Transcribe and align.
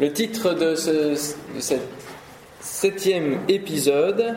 Le 0.00 0.12
titre 0.12 0.54
de, 0.54 0.74
ce, 0.74 1.14
septième 2.60 3.38
épisode, 3.46 4.34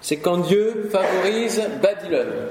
c'est 0.00 0.18
Quand 0.18 0.38
Dieu 0.38 0.88
favorise 0.92 1.68
Babylone. 1.82 2.48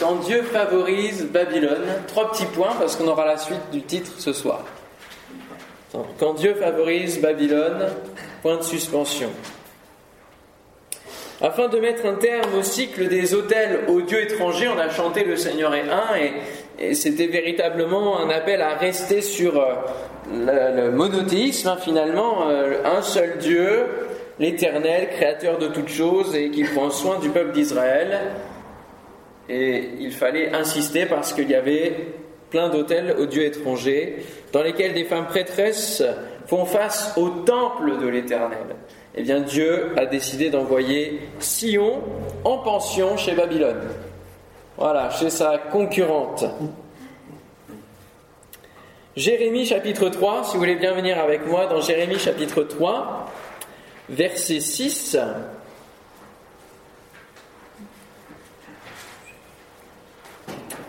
Quand 0.00 0.16
Dieu 0.16 0.42
favorise 0.42 1.26
Babylone, 1.26 1.84
trois 2.06 2.32
petits 2.32 2.46
points 2.46 2.74
parce 2.78 2.96
qu'on 2.96 3.08
aura 3.08 3.26
la 3.26 3.36
suite 3.36 3.70
du 3.70 3.82
titre 3.82 4.12
ce 4.16 4.32
soir. 4.32 4.64
Quand 6.18 6.32
Dieu 6.34 6.54
favorise 6.54 7.20
Babylone, 7.20 7.90
point 8.40 8.56
de 8.56 8.62
suspension. 8.62 9.30
Afin 11.42 11.68
de 11.68 11.78
mettre 11.78 12.06
un 12.06 12.14
terme 12.14 12.54
au 12.54 12.62
cycle 12.62 13.08
des 13.08 13.34
hôtels 13.34 13.80
aux 13.88 14.00
dieux 14.00 14.22
étrangers, 14.22 14.68
on 14.68 14.78
a 14.78 14.88
chanté 14.88 15.24
Le 15.24 15.36
Seigneur 15.36 15.74
est 15.74 15.88
un 15.90 16.16
et, 16.16 16.32
et 16.80 16.94
c'était 16.94 17.26
véritablement 17.26 18.18
un 18.18 18.30
appel 18.30 18.62
à 18.62 18.74
rester 18.74 19.20
sur 19.20 19.60
euh, 19.60 20.86
le, 20.86 20.90
monothéisme, 20.90 21.68
hein, 21.68 21.76
finalement, 21.78 22.48
euh, 22.48 22.82
un 22.84 23.02
seul 23.02 23.36
Dieu, 23.38 23.84
l'Éternel, 24.38 25.10
créateur 25.10 25.58
de 25.58 25.68
toutes 25.68 25.90
choses 25.90 26.34
et 26.34 26.50
qui 26.50 26.64
prend 26.64 26.88
soin 26.88 27.18
du 27.18 27.28
peuple 27.28 27.52
d'Israël. 27.52 28.20
Et 29.50 29.90
il 30.00 30.12
fallait 30.12 30.54
insister 30.54 31.04
parce 31.04 31.34
qu'il 31.34 31.50
y 31.50 31.54
avait 31.54 31.94
plein 32.48 32.70
d'hôtels 32.70 33.14
aux 33.18 33.26
dieux 33.26 33.44
étrangers 33.44 34.16
dans 34.52 34.62
lesquels 34.62 34.94
des 34.94 35.04
femmes 35.04 35.26
prêtresses 35.26 36.02
font 36.46 36.64
face 36.64 37.12
au 37.16 37.28
temple 37.28 37.98
de 38.00 38.08
l'Éternel. 38.08 38.76
Eh 39.16 39.22
bien, 39.22 39.40
Dieu 39.40 39.88
a 39.96 40.06
décidé 40.06 40.50
d'envoyer 40.50 41.20
Sion 41.40 42.00
en 42.44 42.58
pension 42.58 43.16
chez 43.16 43.32
Babylone. 43.32 43.82
Voilà, 44.80 45.10
chez 45.10 45.28
sa 45.28 45.58
concurrente. 45.58 46.42
Jérémie 49.14 49.66
chapitre 49.66 50.08
3, 50.08 50.44
si 50.44 50.52
vous 50.54 50.58
voulez 50.60 50.76
bien 50.76 50.94
venir 50.94 51.18
avec 51.18 51.46
moi 51.46 51.66
dans 51.66 51.82
Jérémie 51.82 52.18
chapitre 52.18 52.62
3, 52.62 53.30
verset 54.08 54.60
6. 54.60 55.18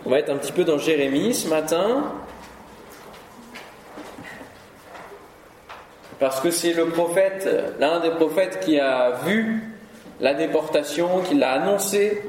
On 0.06 0.10
va 0.10 0.20
être 0.20 0.30
un 0.30 0.38
petit 0.38 0.54
peu 0.54 0.64
dans 0.64 0.78
Jérémie 0.78 1.34
ce 1.34 1.50
matin. 1.50 2.14
Parce 6.18 6.40
que 6.40 6.50
c'est 6.50 6.72
le 6.72 6.86
prophète, 6.86 7.76
l'un 7.78 8.00
des 8.00 8.12
prophètes 8.12 8.62
qui 8.62 8.80
a 8.80 9.20
vu 9.26 9.76
la 10.22 10.34
déportation, 10.34 11.20
qui 11.24 11.34
l'a 11.34 11.52
annoncé, 11.52 12.24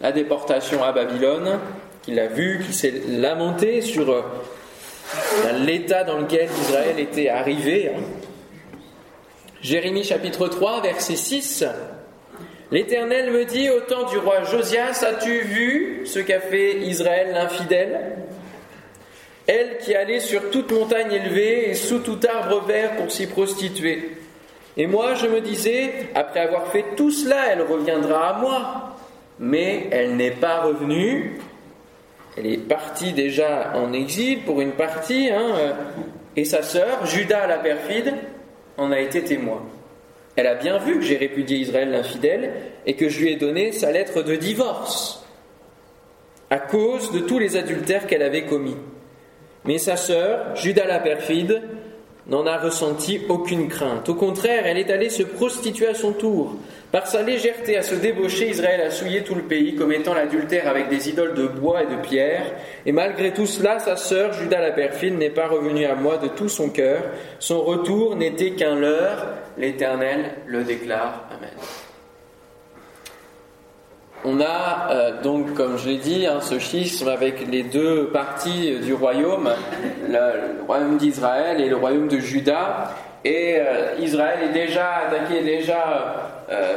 la 0.00 0.12
déportation 0.12 0.82
à 0.82 0.92
Babylone, 0.92 1.58
qui 2.02 2.12
l'a 2.12 2.26
vu, 2.26 2.62
qui 2.66 2.72
s'est 2.72 3.02
lamenté 3.08 3.82
sur 3.82 4.10
euh, 4.10 4.22
l'état 5.64 6.04
dans 6.04 6.18
lequel 6.18 6.48
Israël 6.62 6.98
était 6.98 7.28
arrivé. 7.28 7.92
Jérémie 9.60 10.04
chapitre 10.04 10.48
3, 10.48 10.80
verset 10.80 11.16
6. 11.16 11.64
L'Éternel 12.70 13.32
me 13.32 13.44
dit, 13.44 13.68
au 13.68 13.80
temps 13.80 14.08
du 14.08 14.16
roi 14.16 14.44
Josias, 14.44 15.04
as-tu 15.06 15.40
vu 15.40 16.02
ce 16.06 16.20
qu'a 16.20 16.40
fait 16.40 16.78
Israël 16.78 17.32
l'infidèle? 17.34 18.16
Elle 19.46 19.78
qui 19.78 19.94
allait 19.94 20.20
sur 20.20 20.50
toute 20.50 20.70
montagne 20.70 21.12
élevée 21.12 21.70
et 21.70 21.74
sous 21.74 21.98
tout 21.98 22.20
arbre 22.32 22.64
vert 22.66 22.96
pour 22.96 23.10
s'y 23.10 23.26
prostituer. 23.26 24.16
Et 24.76 24.86
moi, 24.86 25.14
je 25.14 25.26
me 25.26 25.40
disais, 25.40 25.92
après 26.14 26.40
avoir 26.40 26.68
fait 26.68 26.84
tout 26.96 27.10
cela, 27.10 27.48
elle 27.50 27.62
reviendra 27.62 28.28
à 28.28 28.40
moi. 28.40 28.96
Mais 29.40 29.88
elle 29.90 30.16
n'est 30.16 30.30
pas 30.30 30.60
revenue. 30.60 31.40
Elle 32.36 32.46
est 32.46 32.58
partie 32.58 33.12
déjà 33.12 33.72
en 33.74 33.92
exil 33.92 34.44
pour 34.44 34.60
une 34.60 34.72
partie, 34.72 35.30
hein, 35.30 35.74
et 36.36 36.44
sa 36.44 36.62
sœur, 36.62 37.04
Judas 37.06 37.48
la 37.48 37.58
perfide, 37.58 38.14
en 38.76 38.92
a 38.92 39.00
été 39.00 39.22
témoin. 39.22 39.62
Elle 40.36 40.46
a 40.46 40.54
bien 40.54 40.78
vu 40.78 40.94
que 40.94 41.02
j'ai 41.02 41.16
répudié 41.16 41.58
Israël 41.58 41.90
l'infidèle 41.90 42.52
et 42.86 42.94
que 42.94 43.08
je 43.08 43.20
lui 43.20 43.32
ai 43.32 43.36
donné 43.36 43.72
sa 43.72 43.90
lettre 43.90 44.22
de 44.22 44.36
divorce 44.36 45.26
à 46.50 46.58
cause 46.58 47.12
de 47.12 47.20
tous 47.20 47.38
les 47.38 47.56
adultères 47.56 48.06
qu'elle 48.06 48.22
avait 48.22 48.46
commis. 48.46 48.76
Mais 49.64 49.78
sa 49.78 49.96
sœur, 49.96 50.56
Judas 50.56 50.86
la 50.86 51.00
perfide, 51.00 51.62
n'en 52.30 52.46
a 52.46 52.58
ressenti 52.58 53.20
aucune 53.28 53.68
crainte. 53.68 54.08
Au 54.08 54.14
contraire, 54.14 54.66
elle 54.66 54.78
est 54.78 54.90
allée 54.90 55.10
se 55.10 55.22
prostituer 55.22 55.88
à 55.88 55.94
son 55.94 56.12
tour. 56.12 56.56
Par 56.92 57.06
sa 57.06 57.22
légèreté 57.22 57.76
à 57.76 57.82
se 57.82 57.94
débaucher, 57.94 58.50
Israël 58.50 58.80
a 58.80 58.90
souillé 58.90 59.22
tout 59.22 59.34
le 59.34 59.42
pays, 59.42 59.76
commettant 59.76 60.14
l'adultère 60.14 60.68
avec 60.68 60.88
des 60.88 61.08
idoles 61.08 61.34
de 61.34 61.46
bois 61.46 61.82
et 61.82 61.86
de 61.86 62.00
pierre. 62.00 62.46
Et 62.86 62.92
malgré 62.92 63.32
tout 63.32 63.46
cela, 63.46 63.78
sa 63.78 63.96
sœur, 63.96 64.32
Judas 64.32 64.60
la 64.60 64.72
perfide, 64.72 65.16
n'est 65.16 65.30
pas 65.30 65.46
revenue 65.46 65.84
à 65.84 65.94
moi 65.94 66.16
de 66.16 66.28
tout 66.28 66.48
son 66.48 66.70
cœur. 66.70 67.02
Son 67.38 67.62
retour 67.62 68.16
n'était 68.16 68.52
qu'un 68.52 68.74
leurre. 68.74 69.26
L'Éternel 69.56 70.32
le 70.46 70.64
déclare. 70.64 71.28
Amen. 71.30 71.50
On 74.22 74.38
a 74.40 74.88
euh, 74.90 75.22
donc, 75.22 75.54
comme 75.54 75.78
je 75.78 75.88
l'ai 75.88 75.96
dit, 75.96 76.26
hein, 76.26 76.40
ce 76.42 76.58
schisme 76.58 77.08
avec 77.08 77.50
les 77.50 77.62
deux 77.62 78.08
parties 78.08 78.78
du 78.80 78.92
royaume, 78.92 79.50
le, 80.08 80.64
royaume 80.66 80.98
d'Israël 80.98 81.58
et 81.60 81.70
le 81.70 81.76
royaume 81.76 82.08
de 82.08 82.18
Juda. 82.18 82.94
Et 83.24 83.56
euh, 83.58 83.94
Israël 83.98 84.40
est 84.50 84.52
déjà 84.52 85.06
attaqué, 85.06 85.42
déjà 85.42 86.34
euh, 86.50 86.76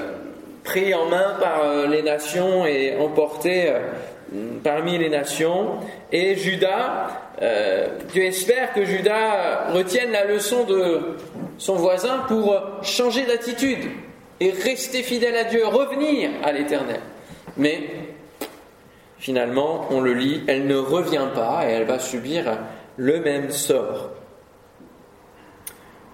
pris 0.63 0.93
en 0.93 1.05
main 1.07 1.35
par 1.41 1.87
les 1.89 2.01
nations 2.01 2.65
et 2.65 2.95
emporté 2.97 3.73
parmi 4.63 4.97
les 4.97 5.09
nations. 5.09 5.79
Et 6.13 6.35
Juda, 6.35 7.07
Dieu 8.13 8.23
espère 8.23 8.73
que 8.73 8.85
Juda 8.85 9.67
retienne 9.73 10.11
la 10.11 10.23
leçon 10.23 10.63
de 10.63 11.17
son 11.57 11.75
voisin 11.75 12.19
pour 12.29 12.57
changer 12.81 13.25
d'attitude 13.25 13.89
et 14.39 14.51
rester 14.51 15.03
fidèle 15.03 15.35
à 15.35 15.43
Dieu, 15.43 15.65
revenir 15.67 16.29
à 16.43 16.53
l'Éternel. 16.53 17.01
Mais 17.57 17.81
finalement, 19.17 19.87
on 19.91 20.01
le 20.01 20.13
lit, 20.13 20.43
elle 20.47 20.67
ne 20.67 20.75
revient 20.75 21.27
pas 21.33 21.65
et 21.67 21.71
elle 21.71 21.85
va 21.85 21.99
subir 21.99 22.57
le 22.97 23.19
même 23.19 23.51
sort. 23.51 24.11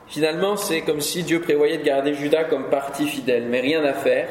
Finalement, 0.07 0.57
c'est 0.57 0.81
comme 0.81 1.01
si 1.01 1.23
Dieu 1.23 1.39
prévoyait 1.39 1.77
de 1.77 1.83
garder 1.83 2.13
Judas 2.13 2.45
comme 2.45 2.69
partie 2.69 3.07
fidèle, 3.07 3.45
mais 3.47 3.61
rien 3.61 3.83
à 3.83 3.93
faire. 3.93 4.27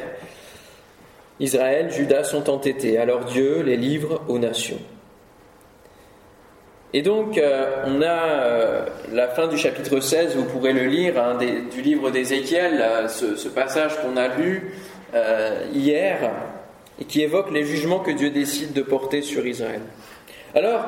Israël, 1.41 1.91
Judas 1.91 2.25
sont 2.25 2.51
entêtés, 2.51 2.99
alors 2.99 3.25
Dieu 3.25 3.63
les 3.63 3.77
livre 3.77 4.23
aux 4.27 4.41
nations. 4.41 4.81
Et 6.95 7.03
donc, 7.03 7.37
euh, 7.37 7.85
on 7.87 8.01
a 8.01 8.07
euh, 8.07 8.87
la 9.13 9.29
fin 9.29 9.47
du 9.47 9.59
chapitre 9.59 10.01
16, 10.01 10.37
vous 10.37 10.45
pourrez 10.45 10.73
le 10.73 10.85
lire, 10.85 11.23
hein, 11.23 11.39
du 11.71 11.83
livre 11.83 12.11
d'Ézéchiel, 12.11 12.81
euh, 12.81 13.09
ce, 13.09 13.49
passage 13.49 14.01
qu'on 14.01 14.17
a 14.17 14.29
lu 14.29 14.73
hier, 15.73 16.31
et 17.01 17.05
qui 17.05 17.23
évoque 17.23 17.51
les 17.51 17.65
jugements 17.65 18.01
que 18.01 18.11
Dieu 18.11 18.31
décide 18.31 18.73
de 18.73 18.83
porter 18.83 19.23
sur 19.23 19.47
Israël. 19.47 19.81
Alors, 20.55 20.85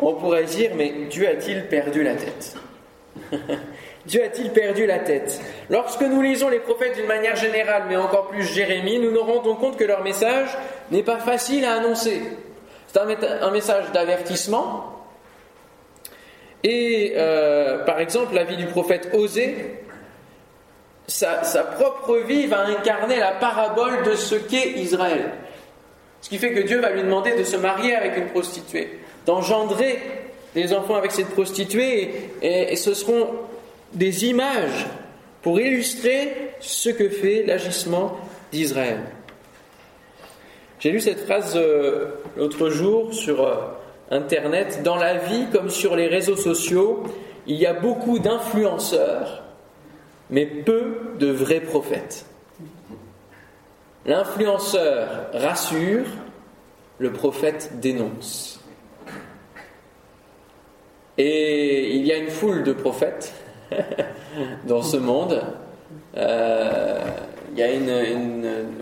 on 0.00 0.14
pourrait 0.14 0.44
dire, 0.44 0.72
mais 0.76 0.92
Dieu 1.10 1.28
a-t-il 1.28 1.66
perdu 1.68 2.02
la 2.02 2.14
tête 2.14 2.56
Dieu 4.06 4.22
a-t-il 4.22 4.50
perdu 4.50 4.86
la 4.86 4.98
tête 4.98 5.40
Lorsque 5.70 6.02
nous 6.02 6.20
lisons 6.20 6.48
les 6.48 6.58
prophètes 6.58 6.96
d'une 6.96 7.06
manière 7.06 7.36
générale, 7.36 7.84
mais 7.88 7.96
encore 7.96 8.28
plus 8.28 8.42
Jérémie, 8.42 8.98
nous 8.98 9.10
nous 9.10 9.22
rendons 9.22 9.54
compte 9.54 9.78
que 9.78 9.84
leur 9.84 10.02
message 10.02 10.48
n'est 10.90 11.02
pas 11.02 11.18
facile 11.18 11.64
à 11.64 11.74
annoncer. 11.74 12.20
C'est 12.86 12.98
un, 12.98 13.50
message 13.50 13.92
d'avertissement. 13.92 14.92
Et 16.62 17.14
euh, 17.16 17.84
par 17.84 17.98
exemple, 17.98 18.34
la 18.34 18.44
vie 18.44 18.56
du 18.56 18.66
prophète 18.66 19.10
Osée, 19.14 19.82
sa, 21.06 21.36
propre 21.76 22.18
vie 22.18 22.46
va 22.46 22.66
incarner 22.66 23.16
la 23.16 23.32
parabole 23.32 24.02
de 24.04 24.14
ce 24.14 24.34
qu'est 24.34 24.70
Israël. 24.72 25.32
Ce 26.24 26.30
qui 26.30 26.38
fait 26.38 26.54
que 26.54 26.60
Dieu 26.60 26.80
va 26.80 26.88
lui 26.88 27.02
demander 27.02 27.36
de 27.36 27.44
se 27.44 27.54
marier 27.54 27.94
avec 27.94 28.16
une 28.16 28.28
prostituée, 28.28 28.98
d'engendrer 29.26 29.98
des 30.54 30.72
enfants 30.72 30.94
avec 30.94 31.12
cette 31.12 31.28
prostituée, 31.28 32.30
et, 32.40 32.76
ce 32.76 32.94
seront 32.94 33.28
des 33.92 34.24
images 34.24 34.86
pour 35.42 35.60
illustrer 35.60 36.32
ce 36.60 36.88
que 36.88 37.10
fait 37.10 37.42
l'agissement 37.42 38.16
d'Israël. 38.52 39.00
J'ai 40.80 40.92
lu 40.92 41.00
cette 41.00 41.26
phrase 41.26 41.56
euh, 41.56 42.14
l'autre 42.38 42.70
jour 42.70 43.12
sur 43.12 43.46
euh, 43.46 43.56
Internet. 44.10 44.80
Dans 44.82 44.96
la 44.96 45.18
vie 45.18 45.48
comme 45.52 45.68
sur 45.68 45.94
les 45.94 46.06
réseaux 46.06 46.36
sociaux, 46.36 47.02
il 47.46 47.56
y 47.56 47.66
a 47.66 47.74
beaucoup 47.74 48.18
d'influenceurs, 48.18 49.42
mais 50.30 50.46
peu 50.46 51.16
de 51.18 51.26
vrais 51.26 51.60
prophètes. 51.60 52.24
L'influenceur 54.06 55.30
rassure, 55.32 56.06
le 56.98 57.12
prophète 57.12 57.80
dénonce. 57.80 58.60
Et 61.16 61.96
il 61.96 62.04
y 62.06 62.12
a 62.12 62.16
une 62.16 62.30
foule 62.30 62.64
de 62.64 62.72
prophètes 62.72 63.32
dans 64.66 64.82
ce 64.82 64.96
monde. 64.96 65.42
Euh, 66.16 66.98
il 67.52 67.58
y 67.58 67.62
a 67.62 67.72
une, 67.72 67.92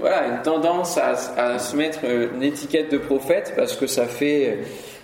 voilà, 0.00 0.28
une 0.28 0.42
tendance 0.42 0.98
à, 0.98 1.58
se 1.58 1.76
mettre 1.76 2.00
une 2.04 2.42
étiquette 2.42 2.90
de 2.90 2.98
prophète 2.98 3.52
parce 3.54 3.76
que 3.76 3.86
ça 3.86 4.06
fait, 4.06 4.60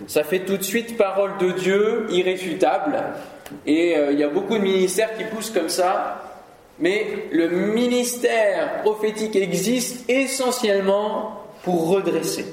ça 0.07 0.23
fait 0.23 0.39
tout 0.39 0.57
de 0.57 0.63
suite 0.63 0.97
parole 0.97 1.37
de 1.39 1.51
Dieu 1.51 2.07
irréfutable. 2.09 2.97
Et 3.65 3.95
euh, 3.95 4.11
il 4.11 4.19
y 4.19 4.23
a 4.23 4.29
beaucoup 4.29 4.57
de 4.57 4.63
ministères 4.63 5.15
qui 5.17 5.23
poussent 5.23 5.51
comme 5.51 5.69
ça. 5.69 6.28
Mais 6.79 7.27
le 7.31 7.49
ministère 7.49 8.81
prophétique 8.81 9.35
existe 9.35 10.09
essentiellement 10.09 11.43
pour 11.63 11.89
redresser, 11.89 12.45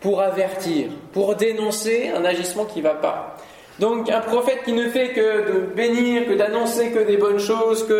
pour 0.00 0.20
avertir, 0.20 0.90
pour 1.12 1.34
dénoncer 1.34 2.10
un 2.14 2.24
agissement 2.24 2.64
qui 2.64 2.78
ne 2.78 2.84
va 2.84 2.94
pas. 2.94 3.36
Donc 3.78 4.10
un 4.10 4.20
prophète 4.20 4.62
qui 4.64 4.72
ne 4.72 4.88
fait 4.88 5.12
que 5.12 5.52
de 5.52 5.60
bénir, 5.74 6.26
que 6.26 6.34
d'annoncer 6.34 6.90
que 6.90 7.00
des 7.00 7.16
bonnes 7.16 7.38
choses, 7.38 7.86
que, 7.86 7.92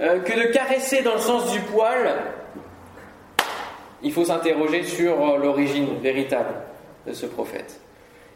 euh, 0.00 0.20
que 0.20 0.32
de 0.32 0.52
caresser 0.52 1.02
dans 1.02 1.14
le 1.14 1.20
sens 1.20 1.50
du 1.52 1.60
poil, 1.60 2.14
il 4.02 4.12
faut 4.12 4.24
s'interroger 4.24 4.84
sur 4.84 5.12
euh, 5.12 5.36
l'origine 5.36 5.98
véritable 6.00 6.54
de 7.06 7.12
ce 7.12 7.26
prophète. 7.26 7.80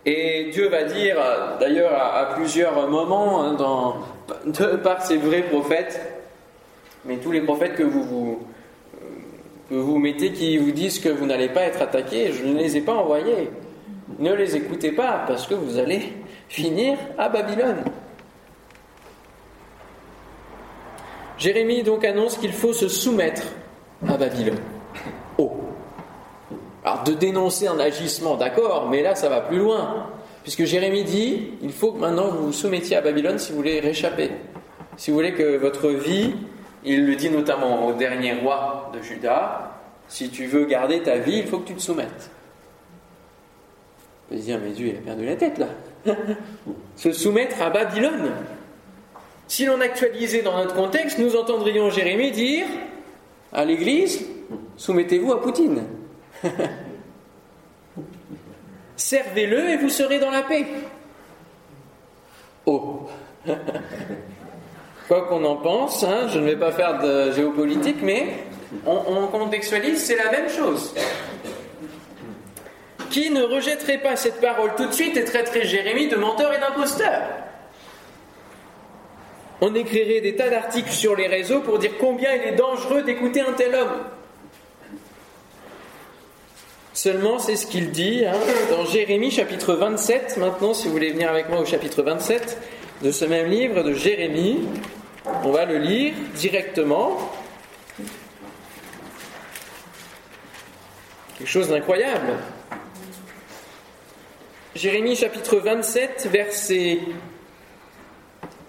Et 0.06 0.50
Dieu 0.52 0.68
va 0.68 0.84
dire, 0.84 1.16
d'ailleurs 1.58 1.94
à, 1.94 2.34
plusieurs 2.34 2.88
moments, 2.88 3.42
hein, 3.42 3.56
par 4.82 5.02
ses 5.02 5.16
vrais 5.16 5.42
prophètes, 5.42 6.00
mais 7.04 7.16
tous 7.16 7.32
les 7.32 7.40
prophètes 7.40 7.74
que 7.74 7.84
vous 9.70 9.98
mettez 9.98 10.32
qui 10.32 10.58
vous 10.58 10.72
disent 10.72 10.98
que 10.98 11.08
vous 11.08 11.26
n'allez 11.26 11.48
pas 11.48 11.62
être 11.62 11.80
attaqués, 11.80 12.32
je 12.32 12.44
ne 12.44 12.58
les 12.58 12.76
ai 12.76 12.80
pas 12.82 12.94
envoyés. 12.94 13.50
Ne 14.18 14.34
les 14.34 14.56
écoutez 14.56 14.92
pas 14.92 15.24
parce 15.26 15.46
que 15.46 15.54
vous 15.54 15.78
allez 15.78 16.12
finir 16.48 16.98
à 17.16 17.28
Babylone. 17.28 17.84
Jérémie 21.38 21.82
donc 21.82 22.04
annonce 22.04 22.38
qu'il 22.38 22.52
faut 22.52 22.72
se 22.72 22.88
soumettre 22.88 23.42
à 24.08 24.16
Babylone. 24.16 24.58
Alors 26.84 27.02
de 27.02 27.14
dénoncer 27.14 27.66
un 27.66 27.78
agissement, 27.81 28.36
d'accord, 28.36 28.88
mais 28.90 29.02
là 29.02 29.14
ça 29.14 29.28
va 29.28 29.40
plus 29.40 29.58
loin. 29.58 30.08
Puisque 30.42 30.64
Jérémie 30.64 31.04
dit, 31.04 31.52
il 31.62 31.72
faut 31.72 31.92
que 31.92 31.98
maintenant 31.98 32.28
vous 32.28 32.46
vous 32.46 32.52
soumettiez 32.52 32.96
à 32.96 33.00
Babylone 33.00 33.38
si 33.38 33.52
vous 33.52 33.56
voulez 33.56 33.81
réchapper. 33.81 34.31
Si 34.98 35.10
vous 35.10 35.16
voulez 35.16 35.32
que 35.32 35.56
votre 35.56 35.88
vie, 35.88 36.34
il 36.84 37.06
le 37.06 37.16
dit 37.16 37.31
notamment 37.31 37.86
au 37.86 37.94
dernier 37.94 38.34
roi 38.34 38.92
de 38.94 39.00
Juda, 39.00 39.72
si 40.06 40.28
tu 40.28 40.44
veux 40.44 40.66
garder 40.66 41.02
ta 41.02 41.16
vie, 41.16 41.38
il 41.38 41.46
faut 41.46 41.58
que 41.58 41.69
tu 41.69 41.75
te 41.75 41.81
soumettes. 41.81 42.31
On 44.30 44.37
dire, 44.37 44.58
mais 44.62 44.70
Dieu, 44.72 44.88
il 44.88 44.96
a 44.96 45.00
perdu 45.00 45.25
la 45.25 45.37
tête 45.37 45.58
là. 45.58 45.69
se 46.96 47.12
soumettre 47.12 47.62
à 47.62 47.70
Babylone. 47.70 48.32
Si 49.48 49.64
l'on 49.64 49.80
actualisait 49.80 50.42
dans 50.42 50.56
notre 50.56 50.75
contexte, 50.75 51.19
nous 51.19 51.37
entendrions 51.37 51.88
Jérémie 51.90 52.30
dire 52.30 52.66
à 53.52 53.64
l'Église, 53.64 54.26
soumettez-vous 54.76 55.32
à 55.32 55.40
Poutine. 55.40 55.84
Servez-le 58.96 59.70
et 59.70 59.76
vous 59.76 59.88
serez 59.88 60.19
dans 60.19 60.31
la 60.31 60.43
paix. 60.43 60.67
Oh 62.67 63.08
Quoi 65.08 65.26
qu'on 65.29 65.44
en 65.44 65.56
pense, 65.56 66.02
hein, 66.02 66.29
je 66.29 66.38
ne 66.38 66.46
vais 66.46 66.56
pas 66.56 66.73
faire 66.73 67.02
de 67.02 67.32
géopolitique, 67.32 68.02
mais 68.02 68.44
on, 68.87 69.02
on 69.06 69.26
contextualise, 69.26 70.02
c'est 70.02 70.17
la 70.17 70.31
même 70.31 70.49
chose 70.49 70.94
qui 73.14 73.31
ne 73.31 73.44
rejetterait 73.44 73.99
pas 73.99 74.17
cette 74.17 74.40
parole 74.40 74.75
tout 74.76 74.87
de 74.87 74.93
suite 74.93 75.17
et 75.17 75.23
traiterait 75.25 75.64
Jérémie 75.64 76.08
de 76.08 76.17
menteur 76.17 76.52
et 76.52 76.58
d'imposteur. 76.58 77.23
On 79.61 79.73
écrirait 79.73 80.20
des 80.20 80.35
tas 80.35 80.50
d'articles 80.50 80.90
sur 80.90 81.14
les 81.14 81.29
réseaux 81.29 81.61
pour 81.61 81.79
dire 81.79 81.93
combien 82.00 82.35
il 82.35 82.43
est 82.43 82.56
dangereux 82.56 83.02
d'écouter 83.02 83.40
un 83.40 83.52
tel 83.52 83.73
homme. 83.73 84.05
Seulement, 86.94 87.41
c'est 87.41 87.56
ce 87.56 87.67
qu'il 87.67 87.91
dit 87.91 88.25
hein, 88.25 88.38
dans 88.70 88.85
Jérémie 88.85 89.32
chapitre 89.32 89.75
27. 89.75 90.37
Maintenant, 90.37 90.75
si 90.75 90.87
vous 90.87 90.93
voulez 90.93 91.11
venir 91.11 91.29
avec 91.29 91.49
moi 91.49 91.58
au 91.58 91.67
chapitre 91.67 92.05
27 92.05 92.56
de 93.02 93.11
ce 93.11 93.25
même 93.25 93.49
livre 93.49 93.82
de 93.82 93.93
Jérémie, 93.93 94.61
on 95.43 95.50
va 95.50 95.64
le 95.64 95.79
lire 95.79 96.14
directement. 96.37 97.19
Quelque 101.37 101.49
chose 101.49 101.69
d'incroyable. 101.69 102.35
Jérémie 104.76 105.17
chapitre 105.17 105.56
27, 105.56 106.29
verset 106.31 107.00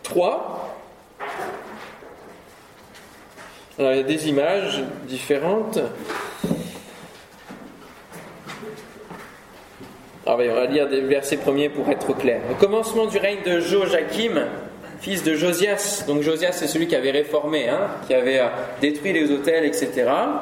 3. 0.02 0.80
Alors, 3.78 3.92
il 3.92 3.98
y 3.98 4.00
a 4.00 4.04
des 4.04 4.30
images 4.30 4.82
différentes. 5.08 5.78
Alors, 10.28 10.40
on 10.40 10.56
va 10.56 10.66
lire 10.66 10.90
des 10.90 11.02
versets 11.02 11.38
premiers 11.38 11.70
pour 11.70 11.88
être 11.90 12.18
clair. 12.18 12.42
Au 12.52 12.56
commencement 12.56 13.06
du 13.06 13.20
règne 13.20 13.44
de 13.46 13.60
Joachim, 13.60 14.48
fils 15.00 15.24
de 15.24 15.36
Josias, 15.36 16.06
donc 16.08 16.24
Josias 16.24 16.54
c'est 16.54 16.68
celui 16.68 16.88
qui 16.88 16.96
avait 16.96 17.12
réformé, 17.12 17.70
hein, 17.70 17.92
qui 18.08 18.16
avait 18.16 18.40
euh, 18.40 18.48
détruit 18.82 19.14
les 19.14 19.32
hôtels, 19.32 19.66
etc., 19.66 19.92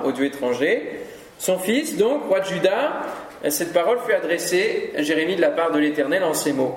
aux 0.06 0.13
dieux 0.13 0.27
étrangers. 0.27 0.83
Son 1.38 1.59
fils, 1.59 1.97
donc, 1.97 2.24
roi 2.30 2.39
de 2.39 2.45
Juda, 2.45 3.01
cette 3.50 3.74
parole 3.74 3.97
fut 4.07 4.13
adressée 4.13 4.94
à 4.97 5.01
Jérémie 5.01 5.35
de 5.35 5.41
la 5.41 5.50
part 5.50 5.74
de 5.74 5.80
l'Éternel 5.80 6.24
en 6.24 6.33
ces 6.33 6.53
mots. 6.53 6.75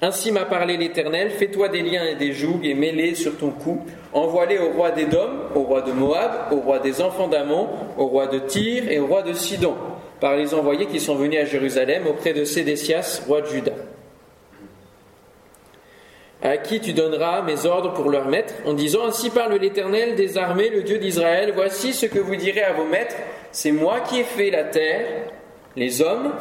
Ainsi 0.00 0.32
m'a 0.32 0.46
parlé 0.46 0.78
l'Éternel, 0.78 1.30
fais-toi 1.30 1.68
des 1.68 1.82
liens 1.82 2.04
et 2.04 2.14
des 2.14 2.32
jougs 2.32 2.64
et 2.64 2.72
mets-les 2.72 3.14
sur 3.14 3.36
ton 3.36 3.50
cou. 3.50 3.84
Envoie-les 4.14 4.56
au 4.58 4.70
roi 4.70 4.92
d'Édom, 4.92 5.28
au 5.54 5.64
roi 5.64 5.82
de 5.82 5.92
Moab, 5.92 6.30
au 6.52 6.60
roi 6.60 6.78
des 6.78 7.02
enfants 7.02 7.28
d'Amon, 7.28 7.68
au 7.98 8.06
roi 8.06 8.28
de 8.28 8.38
Tyr 8.38 8.84
et 8.88 9.00
au 9.00 9.06
roi 9.06 9.22
de 9.22 9.34
Sidon, 9.34 9.74
par 10.20 10.36
les 10.36 10.54
envoyés 10.54 10.86
qui 10.86 11.00
sont 11.00 11.14
venus 11.14 11.40
à 11.40 11.44
Jérusalem 11.44 12.06
auprès 12.06 12.32
de 12.32 12.44
Sédécias, 12.44 13.22
roi 13.26 13.40
de 13.40 13.46
Juda. 13.46 13.72
À 16.42 16.56
qui 16.56 16.80
tu 16.80 16.92
donneras 16.92 17.42
mes 17.42 17.66
ordres 17.66 17.94
pour 17.94 18.10
leur 18.10 18.26
maître, 18.28 18.54
en 18.64 18.72
disant 18.72 19.06
Ainsi 19.06 19.30
parle 19.30 19.54
l'Éternel 19.54 20.14
des 20.14 20.38
armées, 20.38 20.70
le 20.70 20.82
Dieu 20.82 20.98
d'Israël, 20.98 21.52
voici 21.54 21.92
ce 21.92 22.06
que 22.06 22.20
vous 22.20 22.36
direz 22.36 22.62
à 22.62 22.72
vos 22.72 22.84
maîtres, 22.84 23.16
c'est 23.50 23.72
moi 23.72 24.00
qui 24.00 24.20
ai 24.20 24.24
fait 24.24 24.50
la 24.50 24.64
terre, 24.64 25.06
les 25.74 26.00
hommes 26.00 26.32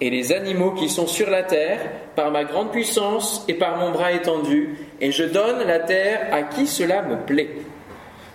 et 0.00 0.10
les 0.10 0.32
animaux 0.32 0.72
qui 0.72 0.88
sont 0.90 1.06
sur 1.06 1.30
la 1.30 1.42
terre 1.42 1.80
par 2.14 2.30
ma 2.30 2.44
grande 2.44 2.70
puissance 2.70 3.44
et 3.48 3.54
par 3.54 3.78
mon 3.78 3.92
bras 3.92 4.12
étendu, 4.12 4.76
et 5.00 5.10
je 5.10 5.24
donne 5.24 5.66
la 5.66 5.78
terre 5.80 6.28
à 6.32 6.42
qui 6.42 6.66
cela 6.66 7.02
me 7.02 7.16
plaît. 7.24 7.48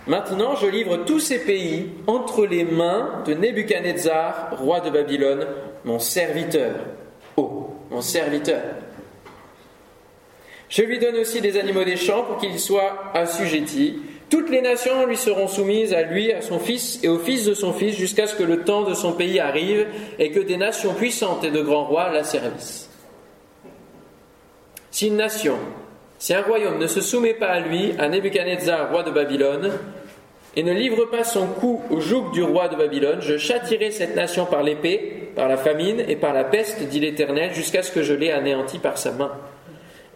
Maintenant, 0.08 0.56
je 0.56 0.68
livre 0.68 0.98
tous 1.06 1.20
ces 1.20 1.40
pays 1.40 1.90
entre 2.08 2.46
les 2.46 2.64
mains 2.64 3.24
de 3.26 3.34
Nebuchadnezzar, 3.34 4.58
roi 4.60 4.80
de 4.80 4.90
Babylone, 4.90 5.46
mon 5.86 6.00
serviteur. 6.00 6.76
Oh, 7.38 7.70
mon 7.92 8.02
serviteur. 8.02 8.62
Je 10.70 10.82
lui 10.84 11.00
donne 11.00 11.18
aussi 11.18 11.42
des 11.42 11.58
animaux 11.58 11.84
des 11.84 11.98
champs 11.98 12.24
pour 12.24 12.38
qu'ils 12.38 12.60
soient 12.60 13.12
assujettis, 13.14 14.00
toutes 14.32 14.50
les 14.50 14.62
nations 14.62 15.06
lui 15.06 15.18
seront 15.18 15.50
soumises 15.50 15.94
à 15.94 16.04
lui, 16.04 16.32
à 16.32 16.42
son 16.42 16.58
fils 16.58 17.02
et 17.04 17.10
au 17.10 17.20
fils 17.20 17.44
de 17.44 17.54
son 17.54 17.74
fils, 17.74 17.98
jusqu'à 17.98 18.28
ce 18.28 18.36
que 18.36 18.44
le 18.44 18.64
temps 18.64 18.84
de 18.84 18.94
son 18.94 19.12
pays 19.12 19.42
arrive 19.42 19.88
et 20.20 20.32
que 20.32 20.40
des 20.40 20.56
nations 20.56 20.94
puissantes 20.94 21.44
et 21.44 21.52
de 21.52 21.62
grands 21.62 21.84
rois 21.84 22.10
la 22.10 22.24
servissent. 22.24 22.90
Si 24.90 25.08
une 25.08 25.18
nation, 25.18 25.58
si 26.22 26.36
un 26.36 26.44
royaume 26.44 26.78
ne 26.78 26.86
se 26.86 27.02
soumet 27.02 27.34
pas 27.34 27.48
à 27.48 27.60
lui, 27.60 27.94
à 27.98 28.08
Nebuchadnezzar, 28.08 28.92
roi 28.92 29.02
de 29.02 29.10
Babylone, 29.10 29.72
et 30.56 30.62
ne 30.62 30.72
livre 30.72 31.06
pas 31.06 31.24
son 31.24 31.48
cou 31.48 31.82
au 31.90 32.00
joug 32.00 32.30
du 32.32 32.44
roi 32.44 32.68
de 32.68 32.76
Babylone, 32.76 33.22
je 33.22 33.40
châtirai 33.40 33.90
cette 33.90 34.16
nation 34.16 34.46
par 34.46 34.62
l'épée, 34.62 35.32
par 35.36 35.48
la 35.48 35.58
famine 35.58 36.00
et 36.08 36.16
par 36.16 36.32
la 36.32 36.44
peste, 36.44 36.84
dit 36.84 37.00
l'Éternel, 37.00 37.56
jusqu'à 37.56 37.82
ce 37.82 37.92
que 37.92 38.04
je 38.04 38.14
l'ai 38.14 38.32
anéanti 38.32 38.78
par 38.78 39.00
sa 39.00 39.14
main. 39.14 39.32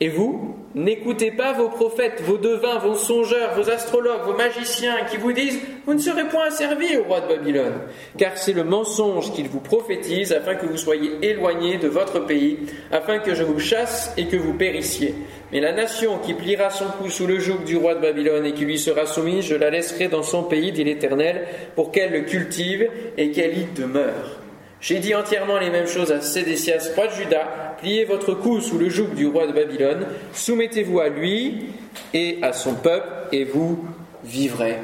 Et 0.02 0.10
vous, 0.10 0.58
n'écoutez 0.76 1.32
pas 1.32 1.54
vos 1.54 1.70
prophètes, 1.70 2.22
vos 2.22 2.38
devins, 2.38 2.80
vos 2.80 2.96
songeurs, 2.96 3.56
vos 3.56 3.70
astrologues, 3.70 4.26
vos 4.26 4.36
magiciens 4.36 5.06
qui 5.10 5.16
vous 5.16 5.32
disent 5.32 5.58
Vous 5.86 5.94
ne 5.94 6.00
serez 6.00 6.26
point 6.26 6.48
asservis 6.48 6.98
au 6.98 7.04
roi 7.04 7.22
de 7.22 7.28
Babylone, 7.34 7.80
car 8.18 8.38
c'est 8.38 8.52
le 8.52 8.66
mensonge 8.66 9.32
qu'ils 9.32 9.48
vous 9.48 9.62
prophétisent 9.62 10.34
afin 10.34 10.56
que 10.56 10.66
vous 10.66 10.76
soyez 10.76 11.12
éloignés 11.22 11.78
de 11.78 11.88
votre 11.88 12.20
pays, 12.20 12.60
afin 12.92 13.20
que 13.20 13.36
je 13.36 13.44
vous 13.44 13.60
chasse 13.60 14.14
et 14.18 14.26
que 14.26 14.36
vous 14.36 14.54
périssiez. 14.54 15.16
Mais 15.54 15.62
la 15.62 15.72
nation 15.72 16.20
qui 16.20 16.34
pliera 16.34 16.70
son 16.70 16.88
cou 17.00 17.10
sous 17.10 17.26
le 17.26 17.40
joug 17.40 17.64
du 17.66 17.78
roi 17.78 17.96
de 17.96 18.02
Babylone 18.02 18.46
et 18.46 18.54
qui 18.54 18.66
lui 18.66 18.78
sera 18.78 19.06
soumise, 19.06 19.46
je 19.46 19.56
la 19.56 19.70
laisserai 19.70 20.10
dans 20.10 20.24
son 20.24 20.44
pays, 20.44 20.74
dit 20.74 20.84
l'Éternel, 20.84 21.48
pour 21.76 21.94
qu'elle 21.94 22.12
le 22.12 22.22
cultive 22.22 22.90
et 23.18 23.32
qu'elle 23.32 23.58
y 23.58 23.66
demeure. 23.66 24.45
J'ai 24.86 25.00
dit 25.00 25.16
entièrement 25.16 25.58
les 25.58 25.72
mêmes 25.72 25.88
choses 25.88 26.12
à 26.12 26.22
Sédécias, 26.22 26.92
roi 26.96 27.08
de 27.08 27.14
Juda. 27.14 27.76
Pliez 27.80 28.06
votre 28.06 28.36
cou 28.36 28.62
sous 28.62 28.78
le 28.78 28.88
joug 28.88 29.16
du 29.16 29.26
roi 29.26 29.48
de 29.48 29.52
Babylone. 29.52 30.06
Soumettez-vous 30.32 31.00
à 31.00 31.10
lui 31.10 31.70
et 32.14 32.38
à 32.44 32.54
son 32.54 32.76
peuple, 32.76 33.08
et 33.32 33.46
vous 33.46 33.84
vivrez. 34.24 34.78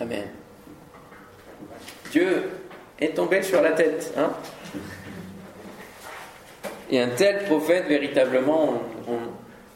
Amen. 0.00 0.22
Dieu 2.12 2.44
est 3.00 3.16
tombé 3.16 3.42
sur 3.42 3.60
la 3.60 3.72
tête. 3.72 4.14
Hein 4.16 4.30
et 6.88 7.00
un 7.00 7.08
tel 7.08 7.44
prophète, 7.46 7.88
véritablement, 7.88 8.80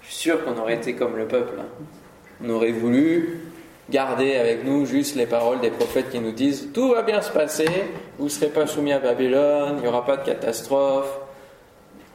je 0.02 0.06
suis 0.06 0.14
sûr 0.14 0.44
qu'on 0.44 0.56
aurait 0.56 0.74
été 0.74 0.94
comme 0.94 1.16
le 1.16 1.26
peuple. 1.26 1.54
Hein. 1.58 1.84
On 2.44 2.50
aurait 2.50 2.70
voulu 2.70 3.40
garder 3.90 4.36
avec 4.36 4.64
nous 4.64 4.86
juste 4.86 5.16
les 5.16 5.26
paroles 5.26 5.60
des 5.60 5.70
prophètes 5.70 6.10
qui 6.10 6.20
nous 6.20 6.32
disent 6.32 6.68
tout 6.72 6.90
va 6.90 7.02
bien 7.02 7.20
se 7.20 7.30
passer, 7.30 7.68
vous 8.18 8.24
ne 8.24 8.30
serez 8.30 8.48
pas 8.48 8.66
soumis 8.66 8.92
à 8.92 8.98
Babylone, 8.98 9.74
il 9.76 9.82
n'y 9.82 9.88
aura 9.88 10.04
pas 10.04 10.16
de 10.16 10.24
catastrophe, 10.24 11.18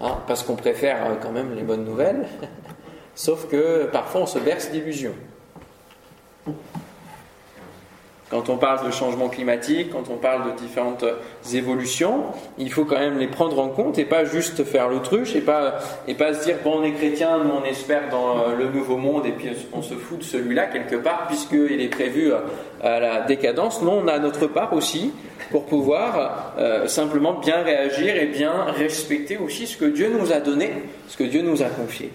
hein, 0.01 0.17
parce 0.27 0.43
qu'on 0.43 0.55
préfère 0.55 1.05
euh, 1.05 1.15
quand 1.21 1.31
même 1.31 1.55
les 1.55 1.63
bonnes 1.63 1.85
nouvelles, 1.85 2.27
sauf 3.15 3.47
que 3.47 3.85
parfois 3.85 4.21
on 4.21 4.25
se 4.25 4.39
berce 4.39 4.71
d'illusions. 4.71 5.15
Quand 8.29 8.49
on 8.49 8.57
parle 8.57 8.85
de 8.85 8.91
changement 8.91 9.27
climatique, 9.27 9.91
quand 9.91 10.03
on 10.11 10.17
parle 10.17 10.51
de 10.51 10.57
différentes 10.59 11.03
évolutions, 11.51 12.25
il 12.59 12.71
faut 12.71 12.85
quand 12.85 12.99
même 12.99 13.17
les 13.17 13.27
prendre 13.27 13.59
en 13.59 13.69
compte 13.69 13.97
et 13.97 14.05
pas 14.05 14.23
juste 14.23 14.63
faire 14.63 14.87
l'autruche 14.87 15.35
et 15.35 15.41
pas, 15.41 15.79
se 16.07 16.43
dire 16.43 16.57
bon 16.63 16.79
on 16.79 16.83
est 16.83 16.91
chrétien, 16.91 17.39
on 17.39 17.65
espère 17.65 18.09
dans 18.09 18.37
euh, 18.37 18.55
le 18.55 18.69
nouveau 18.69 18.97
monde 18.97 19.25
et 19.25 19.31
puis 19.31 19.49
on 19.73 19.81
se 19.81 19.95
fout 19.95 20.19
de 20.19 20.23
celui-là 20.23 20.67
quelque 20.67 20.97
part 20.97 21.25
puisqu'il 21.27 21.81
est 21.81 21.89
prévu 21.89 22.31
à 22.83 22.99
la 22.99 23.21
décadence. 23.21 23.81
Non, 23.81 24.01
on 24.03 24.07
a 24.07 24.19
notre 24.19 24.45
part 24.45 24.73
aussi 24.73 25.11
pour 25.49 25.65
pouvoir 25.65 26.53
euh, 26.59 26.87
simplement 26.87 27.33
bien 27.33 27.63
réagir 27.63 28.15
et 28.15 28.27
bien 28.27 28.65
respecter 28.65 29.37
aussi 29.37 29.65
ce 29.65 29.75
que 29.75 29.85
Dieu 29.85 30.11
nous 30.19 30.31
a 30.31 30.39
donné, 30.39 30.71
ce 31.07 31.17
que 31.17 31.23
Dieu 31.23 31.41
nous 31.41 31.63
a 31.63 31.67
confié. 31.67 32.11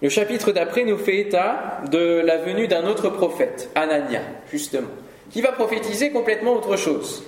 Le 0.00 0.08
chapitre 0.08 0.52
d'après 0.52 0.84
nous 0.84 0.96
fait 0.96 1.18
état 1.18 1.80
de 1.90 2.20
la 2.24 2.36
venue 2.36 2.68
d'un 2.68 2.86
autre 2.86 3.08
prophète, 3.08 3.68
Anania, 3.74 4.20
justement, 4.48 4.86
qui 5.30 5.40
va 5.40 5.50
prophétiser 5.50 6.10
complètement 6.10 6.52
autre 6.52 6.76
chose. 6.76 7.24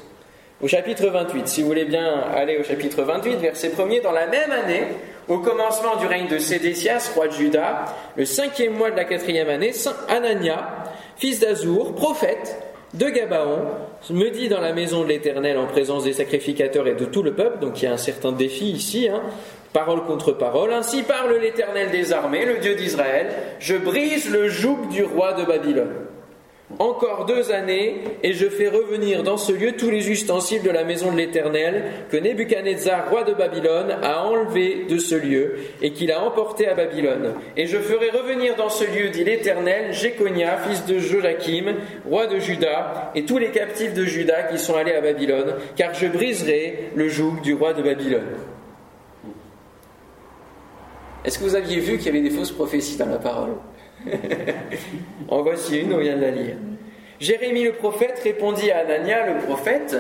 Au 0.63 0.69
chapitre 0.69 1.07
28, 1.09 1.49
si 1.49 1.63
vous 1.63 1.67
voulez 1.67 1.85
bien 1.85 2.21
aller 2.33 2.59
au 2.59 2.63
chapitre 2.63 3.03
28, 3.03 3.37
verset 3.37 3.71
1er, 3.71 4.03
dans 4.03 4.13
la 4.13 4.29
même 4.29 4.53
année, 4.53 4.85
au 5.27 5.39
commencement 5.39 5.97
du 5.97 6.07
règne 6.07 6.29
de 6.29 6.39
Sédécias, 6.39 7.11
roi 7.15 7.27
de 7.27 7.33
Juda, 7.33 7.87
le 8.15 8.25
cinquième 8.25 8.75
mois 8.75 8.93
de 8.93 8.97
la 8.97 9.05
quatrième 9.05 9.49
année, 9.49 9.73
Saint 9.73 9.97
Anania, 10.09 10.85
fils 11.17 11.41
d'Azour, 11.41 11.97
prophète 11.97 12.57
de 12.95 13.09
Gabaon, 13.09 13.65
me 14.11 14.29
dit 14.31 14.49
dans 14.49 14.61
la 14.61 14.73
maison 14.73 15.03
de 15.03 15.09
l'Éternel 15.09 15.59
en 15.59 15.67
présence 15.67 16.05
des 16.05 16.13
sacrificateurs 16.13 16.87
et 16.87 16.95
de 16.95 17.05
tout 17.05 17.23
le 17.23 17.35
peuple, 17.35 17.59
donc 17.61 17.81
il 17.81 17.87
y 17.87 17.89
a 17.89 17.93
un 17.93 17.97
certain 17.97 18.31
défi 18.33 18.71
ici, 18.71 19.09
hein, 19.09 19.23
Parole 19.73 20.05
contre 20.05 20.33
parole. 20.33 20.73
Ainsi 20.73 21.03
parle 21.03 21.37
l'Éternel 21.37 21.91
des 21.91 22.13
armées, 22.13 22.45
le 22.45 22.59
Dieu 22.59 22.75
d'Israël. 22.75 23.29
Je 23.61 23.77
brise 23.77 24.31
le 24.31 24.49
joug 24.49 24.89
du 24.91 25.05
roi 25.05 25.33
de 25.35 25.45
Babylone. 25.45 25.95
Encore 26.79 27.27
deux 27.27 27.51
années, 27.51 27.97
et 28.23 28.33
je 28.33 28.49
fais 28.49 28.69
revenir 28.69 29.25
dans 29.25 29.37
ce 29.37 29.53
lieu 29.53 29.73
tous 29.73 29.91
les 29.91 30.09
ustensiles 30.09 30.63
de 30.63 30.71
la 30.71 30.85
maison 30.85 31.11
de 31.11 31.17
l'Éternel 31.17 31.83
que 32.11 32.17
Nebuchadnezzar, 32.17 33.11
roi 33.11 33.25
de 33.25 33.35
Babylone, 33.35 33.97
a 34.03 34.25
enlevé 34.25 34.87
de 34.89 34.99
ce 34.99 35.17
lieu 35.17 35.57
et 35.83 35.93
qu'il 35.93 36.13
a 36.13 36.23
emporté 36.23 36.69
à 36.69 36.75
Babylone. 36.75 37.35
Et 37.57 37.67
je 37.67 37.77
ferai 37.77 38.11
revenir 38.11 38.55
dans 38.55 38.69
ce 38.69 38.85
lieu, 38.85 39.09
dit 39.09 39.25
l'Éternel, 39.25 39.93
Jéconia, 39.93 40.59
fils 40.59 40.87
de 40.87 41.01
Joachim, 41.01 41.75
roi 42.09 42.29
de 42.29 42.39
Juda, 42.39 43.11
et 43.17 43.25
tous 43.25 43.39
les 43.39 43.51
captifs 43.51 43.93
de 43.93 44.05
Juda 44.05 44.45
qui 44.45 44.59
sont 44.59 44.77
allés 44.77 44.95
à 44.95 45.01
Babylone, 45.01 45.55
car 45.75 45.93
je 45.93 46.07
briserai 46.07 46.91
le 46.95 47.09
joug 47.09 47.41
du 47.43 47.55
roi 47.55 47.73
de 47.73 47.83
Babylone. 47.83 48.37
Est-ce 51.25 51.39
que 51.39 51.45
vous 51.45 51.57
aviez 51.57 51.81
vu 51.81 51.99
qu'il 51.99 52.07
y 52.07 52.09
avait 52.09 52.29
des 52.29 52.35
fausses 52.35 52.53
prophéties 52.53 52.97
dans 52.97 53.07
la 53.07 53.19
parole 53.19 53.57
En 55.29 55.43
voici 55.43 55.81
une, 55.81 55.93
on 55.93 55.99
vient 55.99 56.17
de 56.17 56.23
la 56.23 56.31
lire. 56.31 56.57
Jérémie 57.21 57.65
le 57.65 57.73
prophète 57.73 58.21
répondit 58.25 58.71
à 58.71 58.79
Anania 58.79 59.27
le 59.27 59.39
prophète, 59.45 59.95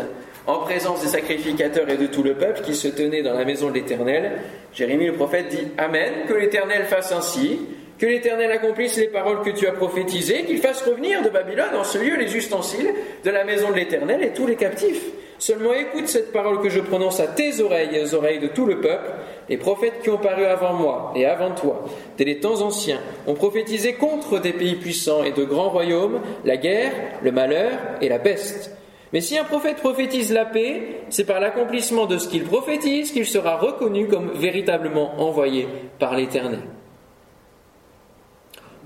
en 0.47 0.61
présence 0.61 1.03
des 1.03 1.09
sacrificateurs 1.09 1.89
et 1.91 1.99
de 1.99 2.07
tout 2.07 2.23
le 2.23 2.35
peuple 2.35 2.63
qui 2.63 2.75
se 2.75 2.89
tenait 2.89 3.23
dans 3.23 3.35
la 3.35 3.45
maison 3.45 3.69
de 3.69 3.75
l'Éternel. 3.75 4.33
Jérémie 4.73 5.07
le 5.07 5.13
prophète 5.13 5.49
dit 5.49 5.69
Amen, 5.77 6.25
que 6.27 6.33
l'Éternel 6.33 6.85
fasse 6.85 7.13
ainsi, 7.13 7.61
que 7.99 8.07
l'Éternel 8.07 8.51
accomplisse 8.51 8.97
les 8.97 9.09
paroles 9.09 9.43
que 9.43 9.51
tu 9.51 9.67
as 9.67 9.73
prophétisées, 9.73 10.45
qu'il 10.45 10.59
fasse 10.59 10.81
revenir 10.83 11.23
de 11.23 11.29
Babylone 11.29 11.77
en 11.77 11.85
ce 11.85 11.99
lieu 11.99 12.17
les 12.17 12.35
ustensiles 12.35 12.95
de 13.23 13.31
la 13.31 13.45
maison 13.45 13.71
de 13.71 13.77
l'Éternel 13.77 14.23
et 14.23 14.33
tous 14.33 14.47
les 14.47 14.57
captifs. 14.57 15.05
Seulement 15.41 15.73
écoute 15.73 16.07
cette 16.07 16.33
parole 16.33 16.61
que 16.61 16.69
je 16.69 16.81
prononce 16.81 17.19
à 17.19 17.27
tes 17.27 17.63
oreilles 17.63 17.97
et 17.97 18.03
aux 18.03 18.15
oreilles 18.15 18.41
de 18.41 18.49
tout 18.49 18.67
le 18.67 18.83
peuple. 18.83 19.11
Les 19.49 19.57
prophètes 19.57 20.03
qui 20.03 20.11
ont 20.11 20.19
paru 20.19 20.45
avant 20.45 20.75
moi 20.75 21.13
et 21.17 21.25
avant 21.25 21.53
toi, 21.53 21.87
dès 22.19 22.25
les 22.25 22.41
temps 22.41 22.61
anciens, 22.61 23.01
ont 23.27 23.33
prophétisé 23.33 23.95
contre 23.95 24.39
des 24.39 24.53
pays 24.53 24.77
puissants 24.77 25.25
et 25.25 25.33
de 25.33 25.45
grands 25.45 25.71
royaumes 25.71 26.21
la 26.45 26.59
guerre, 26.59 26.93
le 27.23 27.33
malheur 27.33 27.73
et 28.03 28.11
la 28.11 28.19
peste. 28.19 28.77
Mais 29.15 29.23
si 29.23 29.39
un 29.39 29.45
prophète 29.45 29.79
prophétise 29.79 30.31
la 30.31 30.45
paix, 30.45 31.01
c'est 31.09 31.25
par 31.25 31.41
l'accomplissement 31.41 32.05
de 32.05 32.19
ce 32.19 32.29
qu'il 32.29 32.45
prophétise 32.45 33.11
qu'il 33.11 33.25
sera 33.25 33.57
reconnu 33.57 34.09
comme 34.09 34.33
véritablement 34.33 35.23
envoyé 35.23 35.67
par 35.99 36.17
l'Éternel. 36.17 36.61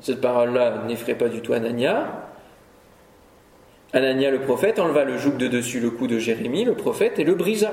Cette 0.00 0.20
parole-là 0.20 0.84
n'effraie 0.86 1.16
pas 1.16 1.28
du 1.28 1.40
tout 1.40 1.52
Anania. 1.52 2.30
Anania 3.94 4.32
le 4.32 4.40
prophète 4.40 4.80
enleva 4.80 5.04
le 5.04 5.16
joug 5.16 5.36
de 5.38 5.46
dessus 5.46 5.78
le 5.78 5.90
cou 5.90 6.08
de 6.08 6.18
Jérémie 6.18 6.64
le 6.64 6.74
prophète 6.74 7.20
et 7.20 7.24
le 7.24 7.34
brisa. 7.34 7.70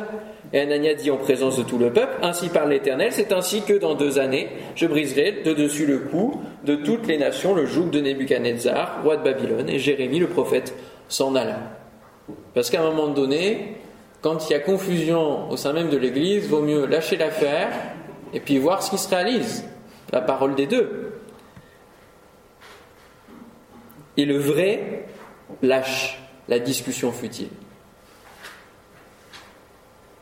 Et 0.53 0.59
Anania 0.59 0.93
dit 0.93 1.09
en 1.09 1.17
présence 1.17 1.57
de 1.57 1.63
tout 1.63 1.79
le 1.79 1.91
peuple, 1.91 2.13
Ainsi 2.21 2.49
parle 2.49 2.69
l'Éternel, 2.69 3.11
c'est 3.11 3.31
ainsi 3.31 3.63
que 3.63 3.73
dans 3.73 3.95
deux 3.95 4.19
années, 4.19 4.49
je 4.75 4.85
briserai 4.85 5.41
de 5.43 5.53
dessus 5.53 5.87
le 5.87 5.97
cou 5.97 6.39
de 6.63 6.75
toutes 6.75 7.07
les 7.07 7.17
nations 7.17 7.55
le 7.55 7.65
joug 7.65 7.89
de 7.89 7.99
Nebuchadnezzar, 7.99 9.01
roi 9.03 9.17
de 9.17 9.23
Babylone, 9.23 9.69
et 9.69 9.79
Jérémie 9.79 10.19
le 10.19 10.27
prophète 10.27 10.75
s'en 11.07 11.35
alla. 11.35 11.59
Parce 12.53 12.69
qu'à 12.69 12.81
un 12.81 12.91
moment 12.91 13.07
donné, 13.07 13.77
quand 14.21 14.47
il 14.47 14.53
y 14.53 14.55
a 14.55 14.59
confusion 14.59 15.49
au 15.49 15.57
sein 15.57 15.73
même 15.73 15.89
de 15.89 15.97
l'Église, 15.97 16.47
vaut 16.47 16.61
mieux 16.61 16.85
lâcher 16.85 17.17
l'affaire 17.17 17.69
et 18.33 18.39
puis 18.39 18.59
voir 18.59 18.83
ce 18.83 18.91
qui 18.91 18.97
se 18.99 19.09
réalise. 19.09 19.65
La 20.11 20.21
parole 20.21 20.53
des 20.53 20.67
deux. 20.67 21.11
et 24.17 24.25
le 24.25 24.37
vrai 24.37 25.05
lâche 25.61 26.19
la 26.47 26.59
discussion 26.59 27.11
futile. 27.11 27.49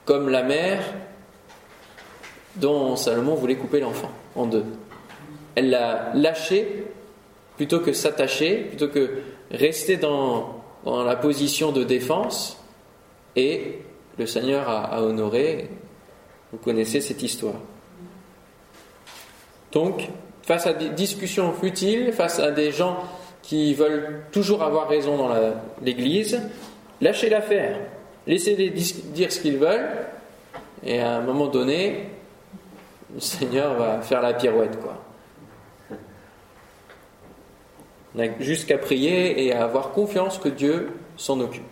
Comme 0.06 0.30
la 0.30 0.44
mère 0.44 0.82
dont 2.56 2.96
Salomon 2.96 3.36
voulait 3.36 3.56
couper 3.56 3.80
l'enfant 3.80 4.12
en 4.36 4.46
deux. 4.46 4.66
Elle 5.56 5.70
l'a 5.70 6.12
lâché 6.14 6.86
plutôt 7.58 7.80
que 7.80 7.94
s'attacher, 7.94 8.56
plutôt 8.70 8.88
que 8.90 9.22
rester 9.52 9.98
dans, 9.98 10.64
dans, 10.86 11.04
la 11.04 11.16
position 11.16 11.72
de 11.72 11.84
défense, 11.84 12.58
et 13.36 13.80
le 14.18 14.26
Seigneur 14.26 14.70
a, 14.70 14.86
a 14.86 15.02
honoré. 15.02 15.70
Vous 16.52 16.58
connaissez 16.58 17.02
cette 17.02 17.22
histoire. 17.22 17.56
Donc, 19.72 20.10
face 20.44 20.66
à 20.66 20.74
des 20.74 20.90
discussions 20.90 21.54
futiles, 21.54 22.12
face 22.12 22.40
à 22.40 22.52
des 22.52 22.72
gens 22.72 22.98
qui 23.50 23.74
veulent 23.74 24.26
toujours 24.32 24.62
avoir 24.62 24.88
raison 24.88 25.18
dans 25.18 25.36
l'Église, 25.82 26.40
lâchez 27.02 27.30
l'affaire, 27.30 27.80
laissez-les 28.28 28.70
dire 28.70 29.32
ce 29.32 29.40
qu'ils 29.40 29.58
veulent, 29.58 29.90
et 30.84 31.00
à 31.00 31.16
un 31.16 31.22
moment 31.22 31.48
donné, 31.48 32.10
le 33.12 33.20
Seigneur 33.20 33.74
va 33.74 34.02
faire 34.02 34.22
la 34.22 34.34
pirouette, 34.36 34.80
quoi. 34.80 35.04
On 38.14 38.20
n'a 38.20 38.40
juste 38.40 38.68
qu'à 38.68 38.78
prier 38.78 39.44
et 39.44 39.52
à 39.52 39.64
avoir 39.64 39.94
confiance 39.94 40.38
que 40.38 40.50
Dieu 40.50 40.92
s'en 41.18 41.40
occupe. 41.40 41.64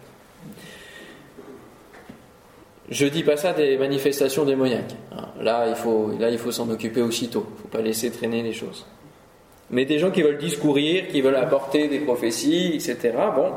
Je 2.90 3.06
dis 3.06 3.22
pas 3.22 3.38
ça 3.38 3.54
des 3.54 3.78
manifestations 3.78 4.46
démoniaques. 4.46 4.96
Là, 5.40 5.68
il 5.70 5.76
faut, 5.76 6.12
là, 6.18 6.32
il 6.32 6.40
faut 6.40 6.52
s'en 6.52 6.68
occuper 6.72 7.04
aussitôt. 7.04 7.46
Il 7.48 7.54
ne 7.54 7.62
faut 7.62 7.68
pas 7.68 7.82
laisser 7.82 8.10
traîner 8.10 8.42
les 8.42 8.54
choses. 8.54 8.84
Mais 9.70 9.86
des 9.86 10.00
gens 10.00 10.12
qui 10.12 10.22
veulent 10.22 10.38
discourir, 10.38 11.08
qui 11.10 11.22
veulent 11.22 11.36
apporter 11.36 11.88
des 11.88 12.00
prophéties, 12.00 12.74
etc. 12.76 13.14
Bon. 13.36 13.52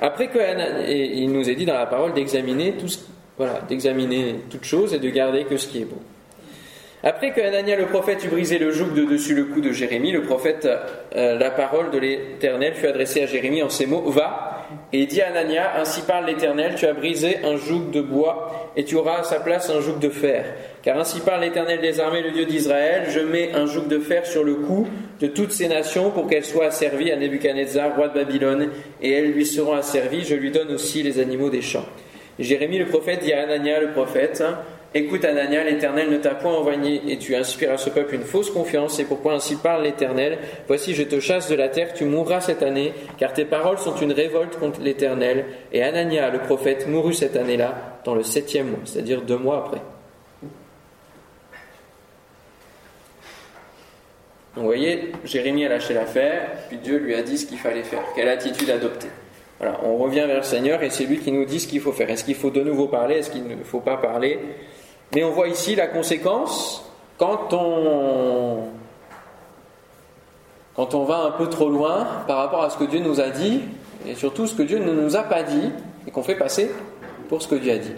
Après 0.00 0.28
que 0.28 0.38
il 0.88 1.32
nous 1.32 1.48
est 1.48 1.54
dit 1.54 1.64
dans 1.64 1.74
la 1.74 1.86
parole 1.86 2.12
d'examiner 2.12 2.72
tout 2.72 2.88
voilà, 3.36 3.60
d'examiner 3.68 4.36
toute 4.50 4.64
chose 4.64 4.94
et 4.94 4.98
de 4.98 5.10
garder 5.10 5.44
que 5.44 5.56
ce 5.56 5.68
qui 5.68 5.82
est 5.82 5.84
bon. 5.84 5.98
Après 7.02 7.32
que 7.32 7.40
Anania 7.40 7.76
le 7.76 7.86
prophète 7.86 8.24
eut 8.24 8.28
brisé 8.28 8.58
le 8.58 8.72
joug 8.72 8.94
de 8.94 9.04
dessus 9.04 9.34
le 9.34 9.44
cou 9.44 9.60
de 9.60 9.72
Jérémie, 9.72 10.10
le 10.10 10.22
prophète, 10.22 10.66
euh, 11.14 11.38
la 11.38 11.50
parole 11.50 11.90
de 11.90 11.98
l'Éternel 11.98 12.74
fut 12.74 12.86
adressée 12.86 13.22
à 13.22 13.26
Jérémie 13.26 13.62
en 13.62 13.68
ces 13.68 13.86
mots 13.86 14.10
Va 14.10 14.55
et 14.92 15.06
dit 15.06 15.20
à 15.20 15.28
Anania 15.28 15.80
Ainsi 15.80 16.02
parle 16.02 16.26
l'Éternel, 16.26 16.74
tu 16.76 16.86
as 16.86 16.92
brisé 16.92 17.38
un 17.44 17.56
joug 17.56 17.90
de 17.92 18.00
bois 18.00 18.72
et 18.76 18.84
tu 18.84 18.96
auras 18.96 19.18
à 19.18 19.22
sa 19.22 19.40
place 19.40 19.70
un 19.70 19.80
joug 19.80 19.98
de 19.98 20.08
fer. 20.08 20.44
Car 20.82 20.98
ainsi 20.98 21.20
parle 21.20 21.42
l'Éternel 21.42 21.80
des 21.80 22.00
armées, 22.00 22.22
le 22.22 22.30
Dieu 22.30 22.44
d'Israël, 22.44 23.04
je 23.08 23.20
mets 23.20 23.52
un 23.54 23.66
joug 23.66 23.86
de 23.88 23.98
fer 23.98 24.26
sur 24.26 24.44
le 24.44 24.54
cou 24.54 24.86
de 25.20 25.26
toutes 25.26 25.52
ces 25.52 25.68
nations 25.68 26.10
pour 26.10 26.26
qu'elles 26.26 26.44
soient 26.44 26.66
asservies 26.66 27.10
à 27.10 27.16
Nebuchadnezzar, 27.16 27.96
roi 27.96 28.08
de 28.08 28.14
Babylone, 28.14 28.70
et 29.00 29.12
elles 29.12 29.32
lui 29.32 29.46
seront 29.46 29.74
asservies, 29.74 30.24
je 30.24 30.34
lui 30.34 30.50
donne 30.50 30.72
aussi 30.72 31.02
les 31.02 31.18
animaux 31.18 31.50
des 31.50 31.62
champs. 31.62 31.86
Jérémie 32.38 32.78
le 32.78 32.86
prophète 32.86 33.20
dit 33.22 33.32
à 33.32 33.42
Anania 33.42 33.80
le 33.80 33.92
prophète, 33.92 34.42
Écoute 34.94 35.24
Anania, 35.24 35.64
l'Éternel 35.64 36.10
ne 36.10 36.16
t'a 36.16 36.34
point 36.34 36.54
envoyé 36.54 37.02
et 37.08 37.18
tu 37.18 37.36
inspires 37.36 37.72
à 37.72 37.76
ce 37.76 37.90
peuple 37.90 38.14
une 38.14 38.22
fausse 38.22 38.50
confiance, 38.50 38.98
et 38.98 39.04
pourquoi 39.04 39.34
ainsi 39.34 39.56
parle 39.56 39.82
l'Éternel 39.82 40.38
Voici, 40.66 40.94
je 40.94 41.02
te 41.02 41.20
chasse 41.20 41.50
de 41.50 41.54
la 41.54 41.68
terre, 41.68 41.92
tu 41.92 42.04
mourras 42.04 42.40
cette 42.40 42.62
année, 42.62 42.94
car 43.18 43.32
tes 43.32 43.44
paroles 43.44 43.78
sont 43.78 43.96
une 43.96 44.12
révolte 44.12 44.58
contre 44.58 44.80
l'Éternel. 44.80 45.44
Et 45.72 45.82
Anania, 45.82 46.30
le 46.30 46.38
prophète, 46.38 46.88
mourut 46.88 47.12
cette 47.12 47.36
année-là, 47.36 48.00
dans 48.04 48.14
le 48.14 48.22
septième 48.22 48.68
mois, 48.68 48.80
c'est-à-dire 48.84 49.22
deux 49.22 49.38
mois 49.38 49.58
après. 49.66 49.82
Donc 54.54 54.62
vous 54.62 54.70
voyez, 54.70 55.12
Jérémie 55.24 55.66
a 55.66 55.68
lâché 55.68 55.92
l'affaire, 55.92 56.52
puis 56.68 56.78
Dieu 56.78 56.96
lui 56.96 57.14
a 57.14 57.22
dit 57.22 57.36
ce 57.36 57.44
qu'il 57.44 57.58
fallait 57.58 57.82
faire, 57.82 58.02
quelle 58.14 58.28
attitude 58.28 58.70
adopter? 58.70 59.08
On 59.60 59.96
revient 59.96 60.24
vers 60.26 60.36
le 60.36 60.42
Seigneur 60.42 60.82
et 60.82 60.90
c'est 60.90 61.04
lui 61.04 61.18
qui 61.18 61.32
nous 61.32 61.44
dit 61.44 61.60
ce 61.60 61.66
qu'il 61.66 61.80
faut 61.80 61.92
faire. 61.92 62.10
Est-ce 62.10 62.24
qu'il 62.24 62.34
faut 62.34 62.50
de 62.50 62.62
nouveau 62.62 62.88
parler? 62.88 63.16
Est-ce 63.16 63.30
qu'il 63.30 63.46
ne 63.46 63.64
faut 63.64 63.80
pas 63.80 63.96
parler? 63.96 64.38
Mais 65.14 65.24
on 65.24 65.30
voit 65.30 65.48
ici 65.48 65.74
la 65.74 65.86
conséquence 65.86 66.84
quand 67.16 67.52
on 67.52 68.64
quand 70.74 70.94
on 70.94 71.04
va 71.04 71.20
un 71.20 71.30
peu 71.30 71.48
trop 71.48 71.70
loin 71.70 72.06
par 72.26 72.36
rapport 72.36 72.62
à 72.62 72.68
ce 72.68 72.76
que 72.76 72.84
Dieu 72.84 73.00
nous 73.00 73.18
a 73.18 73.30
dit 73.30 73.62
et 74.06 74.14
surtout 74.14 74.46
ce 74.46 74.54
que 74.54 74.62
Dieu 74.62 74.78
ne 74.78 74.92
nous 74.92 75.16
a 75.16 75.22
pas 75.22 75.42
dit 75.42 75.70
et 76.06 76.10
qu'on 76.10 76.22
fait 76.22 76.34
passer 76.34 76.70
pour 77.30 77.40
ce 77.40 77.48
que 77.48 77.54
Dieu 77.54 77.72
a 77.72 77.78
dit. 77.78 77.94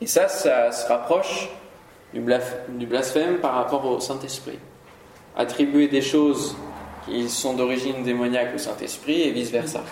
Et 0.00 0.06
ça, 0.08 0.26
ça 0.26 0.72
se 0.72 0.88
rapproche 0.88 1.48
du 2.12 2.20
blasphème 2.20 3.38
par 3.38 3.54
rapport 3.54 3.86
au 3.86 4.00
Saint-Esprit. 4.00 4.58
Attribuer 5.36 5.86
des 5.86 6.02
choses 6.02 6.56
qui 7.06 7.28
sont 7.28 7.54
d'origine 7.54 8.02
démoniaque 8.02 8.54
au 8.54 8.58
Saint-Esprit 8.58 9.22
et 9.22 9.30
vice-versa. 9.30 9.82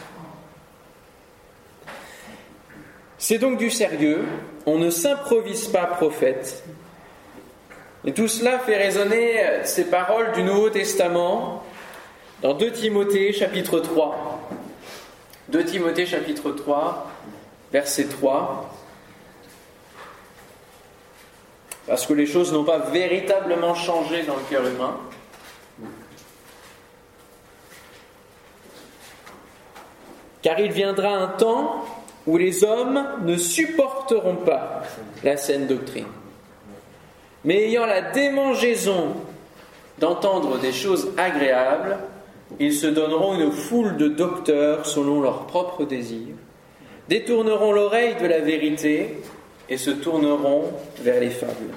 C'est 3.18 3.38
donc 3.38 3.58
du 3.58 3.70
sérieux, 3.70 4.24
on 4.66 4.78
ne 4.78 4.90
s'improvise 4.90 5.68
pas 5.68 5.84
prophète. 5.84 6.64
Et 8.04 8.12
tout 8.14 8.28
cela 8.28 8.58
fait 8.58 8.76
résonner 8.76 9.42
ces 9.64 9.84
paroles 9.84 10.32
du 10.32 10.42
Nouveau 10.42 10.70
Testament 10.70 11.62
dans 12.40 12.54
2 12.54 12.72
Timothée 12.72 13.32
chapitre 13.34 13.80
3. 13.80 14.48
2 15.50 15.64
Timothée 15.64 16.06
chapitre 16.06 16.52
3, 16.52 17.10
verset 17.72 18.04
3. 18.04 18.74
Parce 21.86 22.06
que 22.06 22.14
les 22.14 22.26
choses 22.26 22.52
n'ont 22.52 22.64
pas 22.64 22.78
véritablement 22.78 23.74
changé 23.74 24.22
dans 24.22 24.36
le 24.36 24.42
cœur 24.48 24.66
humain. 24.66 24.96
Car 30.42 30.58
il 30.60 30.72
viendra 30.72 31.10
un 31.10 31.28
temps 31.28 31.84
où 32.26 32.36
les 32.36 32.64
hommes 32.64 33.04
ne 33.24 33.36
supporteront 33.36 34.36
pas 34.36 34.82
la 35.24 35.36
saine 35.36 35.66
doctrine. 35.66 36.06
Mais 37.44 37.64
ayant 37.64 37.86
la 37.86 38.02
démangeaison 38.02 39.14
d'entendre 39.98 40.58
des 40.58 40.72
choses 40.72 41.10
agréables, 41.16 41.98
ils 42.58 42.74
se 42.74 42.86
donneront 42.86 43.34
une 43.34 43.52
foule 43.52 43.96
de 43.96 44.08
docteurs 44.08 44.86
selon 44.86 45.20
leurs 45.20 45.46
propres 45.46 45.84
désirs, 45.84 46.34
détourneront 47.08 47.72
l'oreille 47.72 48.16
de 48.20 48.26
la 48.26 48.40
vérité 48.40 49.18
et 49.68 49.76
se 49.76 49.90
tourneront 49.90 50.72
vers 51.00 51.20
les 51.20 51.30
fables. 51.30 51.74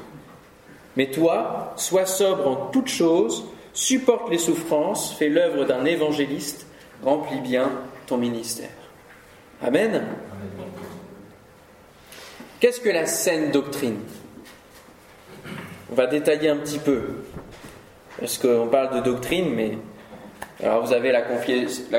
Mais 0.96 1.08
toi, 1.12 1.74
sois 1.76 2.06
sobre 2.06 2.48
en 2.48 2.56
toutes 2.72 2.90
choses, 2.90 3.46
supporte 3.74 4.30
les 4.30 4.38
souffrances, 4.38 5.14
fais 5.14 5.30
l'œuvre 5.30 5.66
d'un 5.66 5.86
évangéliste, 5.86 6.68
remplis 7.04 7.40
bien 7.40 7.72
ton 8.06 8.18
ministère. 8.18 8.70
Amen. 9.62 10.06
Qu'est-ce 12.60 12.80
que 12.80 12.90
la 12.90 13.06
saine 13.06 13.52
doctrine? 13.52 14.00
On 15.92 15.96
va 15.96 16.08
détailler 16.08 16.50
un 16.50 16.58
petit 16.58 16.80
peu, 16.80 17.02
parce 18.20 18.38
qu'on 18.38 18.68
parle 18.68 18.96
de 18.96 19.02
doctrine, 19.02 19.54
mais 19.54 19.78
alors 20.62 20.86
vous 20.86 20.94
avez 20.94 21.12
la, 21.12 21.22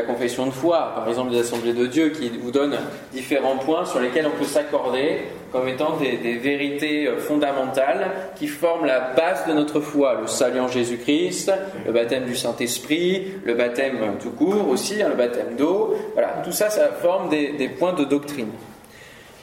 confession 0.03 0.47
de 0.47 0.53
foi, 0.53 0.93
par 0.95 1.09
exemple 1.09 1.33
des 1.33 1.41
assemblées 1.41 1.73
de 1.73 1.87
Dieu, 1.87 2.11
qui 2.11 2.31
vous 2.31 2.53
donne 2.53 2.77
différents 3.13 3.59
points 3.59 3.85
sur 3.85 3.99
lesquels 3.99 4.27
on 4.27 4.39
peut 4.39 4.45
s'accorder 4.45 5.23
comme 5.51 5.69
étant 5.69 5.97
des, 5.97 6.37
vérités 6.37 7.07
euh, 7.07 7.19
fondamentales 7.19 8.11
qui 8.37 8.47
forment 8.47 8.87
la 8.87 9.01
base 9.01 9.47
de 9.47 9.53
notre 9.53 9.81
foi. 9.81 10.19
Le 10.21 10.27
salut 10.27 10.61
en 10.61 10.69
Jésus-Christ, 10.69 11.53
le 11.85 11.93
baptême 11.93 12.25
du 12.25 12.37
Saint-Esprit, 12.37 13.35
le 13.45 13.55
baptême 13.55 13.99
tout 14.21 14.31
court 14.31 14.69
aussi, 14.69 15.03
hein, 15.03 15.09
le 15.11 15.17
baptême 15.17 15.57
d'eau. 15.57 15.97
Voilà, 16.15 16.43
tout 16.45 16.53
ça, 16.53 16.71
ça 16.71 16.89
forme 16.89 17.29
des, 17.29 17.69
points 17.69 17.93
de 17.93 18.05
doctrine. 18.05 18.51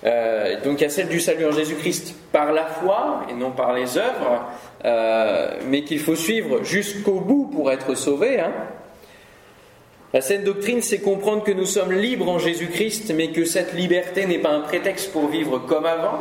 Euh, 0.04 0.56
donc 0.64 0.80
il 0.80 0.84
y 0.84 0.88
a 0.88 0.90
celle 0.90 1.10
du 1.10 1.20
salut 1.20 1.46
en 1.46 1.52
Jésus-Christ 1.52 2.16
par 2.32 2.52
la 2.52 2.66
foi 2.66 3.22
et 3.30 3.34
non 3.34 3.52
par 3.52 3.74
les 3.74 3.98
œuvres, 3.98 4.50
euh, 4.84 5.52
mais 5.68 5.84
qu'il 5.84 6.00
faut 6.00 6.16
suivre 6.16 6.64
jusqu'au 6.64 7.20
bout 7.20 7.52
pour 7.54 7.72
être 7.72 7.94
sauvé. 7.96 8.40
Hein. 8.40 8.52
La 10.14 10.20
saine 10.20 10.44
doctrine, 10.44 10.82
c'est 10.82 11.00
comprendre 11.00 11.44
que 11.44 11.54
nous 11.54 11.66
sommes 11.66 11.94
libres 11.94 12.28
en 12.28 12.38
Jésus-Christ, 12.38 13.14
mais 13.16 13.32
que 13.32 13.46
cette 13.46 13.74
liberté 13.74 14.26
n'est 14.26 14.40
pas 14.40 14.52
un 14.52 14.60
prétexte 14.60 15.14
pour 15.14 15.30
vivre 15.30 15.60
comme 15.60 15.86
avant. 15.86 16.20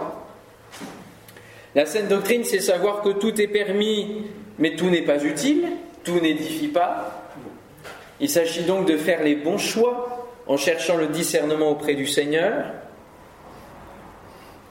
La 1.75 1.87
saine 1.87 2.07
doctrine, 2.07 2.45
c'est 2.45 2.61
savoir 2.61 3.03
que 3.03 3.11
tout 3.11 3.41
est 3.41 3.49
permis, 3.49 4.27
mais 4.59 4.77
tout 4.77 4.91
n'est 4.91 5.03
pas 5.03 5.25
utile, 5.25 5.65
tout 6.05 6.21
n'édifie 6.21 6.69
pas. 6.69 7.33
Il 8.21 8.29
s'agit 8.29 8.63
donc 8.63 8.87
de 8.87 8.97
faire 8.97 9.25
les 9.25 9.35
bons 9.35 9.59
choix 9.59 10.29
en 10.47 10.57
cherchant 10.57 10.97
le 10.97 11.09
discernement 11.09 11.71
auprès 11.71 11.95
du 11.95 12.07
Seigneur. 12.07 12.67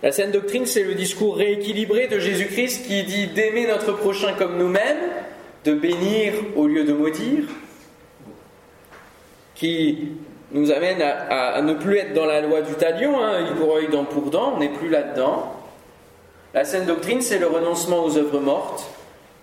La 0.02 0.14
saine 0.14 0.32
doctrine, 0.32 0.66
c'est 0.66 0.84
le 0.84 0.96
discours 0.96 1.36
rééquilibré 1.36 2.08
de 2.08 2.20
Jésus-Christ 2.20 2.88
qui 2.88 3.04
dit 3.04 3.28
d'aimer 3.28 3.68
notre 3.68 3.94
prochain 3.94 4.34
comme 4.38 4.58
nous-mêmes, 4.58 5.10
de 5.66 5.74
bénir 5.74 6.34
au 6.56 6.68
lieu 6.68 6.86
de 6.86 6.94
maudire, 6.94 7.44
qui 9.60 10.12
nous 10.52 10.72
amène 10.72 11.02
à, 11.02 11.62
ne 11.62 11.74
plus 11.74 11.98
être 11.98 12.14
dans 12.14 12.26
la 12.26 12.42
loi 12.42 12.62
du 12.62 12.74
talion, 12.74 13.22
hein, 13.22 13.44
pour 13.58 13.76
œil, 13.76 13.90
dent 13.90 14.06
pour 14.06 14.32
dent, 14.32 14.54
on 14.56 14.60
n'est 14.60 14.70
plus 14.70 14.90
là-dedans. 14.90 15.54
La 16.54 16.64
saine 16.64 16.86
doctrine, 16.86 17.22
c'est 17.22 17.38
le 17.38 17.48
renoncement 17.48 18.04
aux 18.06 18.18
œuvres 18.18 18.40
mortes, 18.40 18.90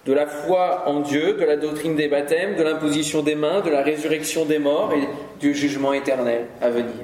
de 0.06 0.12
la 0.12 0.26
foi 0.26 0.84
en 0.86 1.00
Dieu, 1.00 1.34
de 1.34 1.44
la 1.44 1.56
doctrine 1.56 1.94
des 1.96 2.08
baptêmes, 2.08 2.56
de 2.56 2.62
l'imposition 2.62 3.22
des 3.22 3.34
mains, 3.34 3.60
de 3.60 3.70
la 3.70 3.82
résurrection 3.82 4.46
des 4.46 4.58
morts 4.58 4.92
et 4.94 5.06
du 5.38 5.54
jugement 5.54 5.92
éternel 5.92 6.46
à 6.62 6.70
venir. 6.70 6.94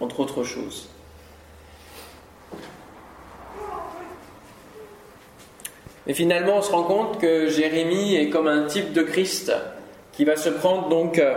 Entre 0.00 0.20
autres 0.20 0.44
choses. 0.44 0.88
Mais 6.06 6.14
finalement, 6.14 6.58
on 6.58 6.62
se 6.62 6.70
rend 6.70 6.84
compte 6.84 7.20
que 7.20 7.48
Jérémie 7.48 8.14
est 8.14 8.28
comme 8.28 8.46
un 8.46 8.66
type 8.66 8.92
de 8.92 9.02
Christ 9.02 9.52
qui 10.16 10.24
va 10.24 10.36
se 10.36 10.48
prendre 10.48 10.88
donc 10.88 11.18
euh, 11.18 11.34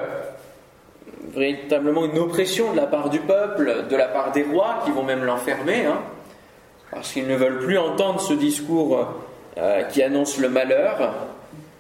véritablement 1.34 2.06
une 2.06 2.20
oppression 2.20 2.72
de 2.72 2.78
la 2.78 2.88
part 2.88 3.10
du 3.10 3.20
peuple, 3.20 3.86
de 3.90 3.96
la 3.96 4.08
part 4.08 4.32
des 4.32 4.44
rois 4.44 4.82
qui 4.86 4.92
vont 4.92 5.04
même 5.04 5.24
l'enfermer, 5.24 5.86
hein, 5.86 6.00
parce 6.92 7.12
qu'ils 7.12 7.28
ne 7.28 7.36
veulent 7.36 7.60
plus 7.60 7.78
entendre 7.78 8.22
ce 8.22 8.34
discours 8.34 9.08
euh, 9.58 9.84
qui 9.84 10.02
annonce 10.04 10.38
le 10.38 10.50
malheur, 10.50 11.14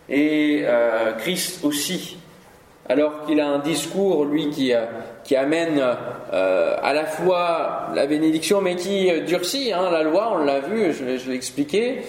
et 0.09 0.61
euh, 0.63 1.13
Christ 1.13 1.63
aussi, 1.63 2.17
alors 2.89 3.25
qu'il 3.25 3.39
a 3.39 3.47
un 3.47 3.59
discours, 3.59 4.25
lui, 4.25 4.49
qui, 4.49 4.73
qui 5.27 5.35
amène 5.35 5.79
à 6.31 6.93
la 6.93 7.05
fois 7.05 7.89
la 7.93 8.07
bénédiction, 8.07 8.61
mais 8.61 8.77
qui 8.77 9.11
durcit 9.23 9.73
hein, 9.73 9.91
la 9.91 10.01
loi, 10.01 10.31
on 10.33 10.37
l'a 10.37 10.61
vu, 10.61 10.93
je, 10.93 11.03
l'ai 11.29 11.35
expliqué, 11.35 12.01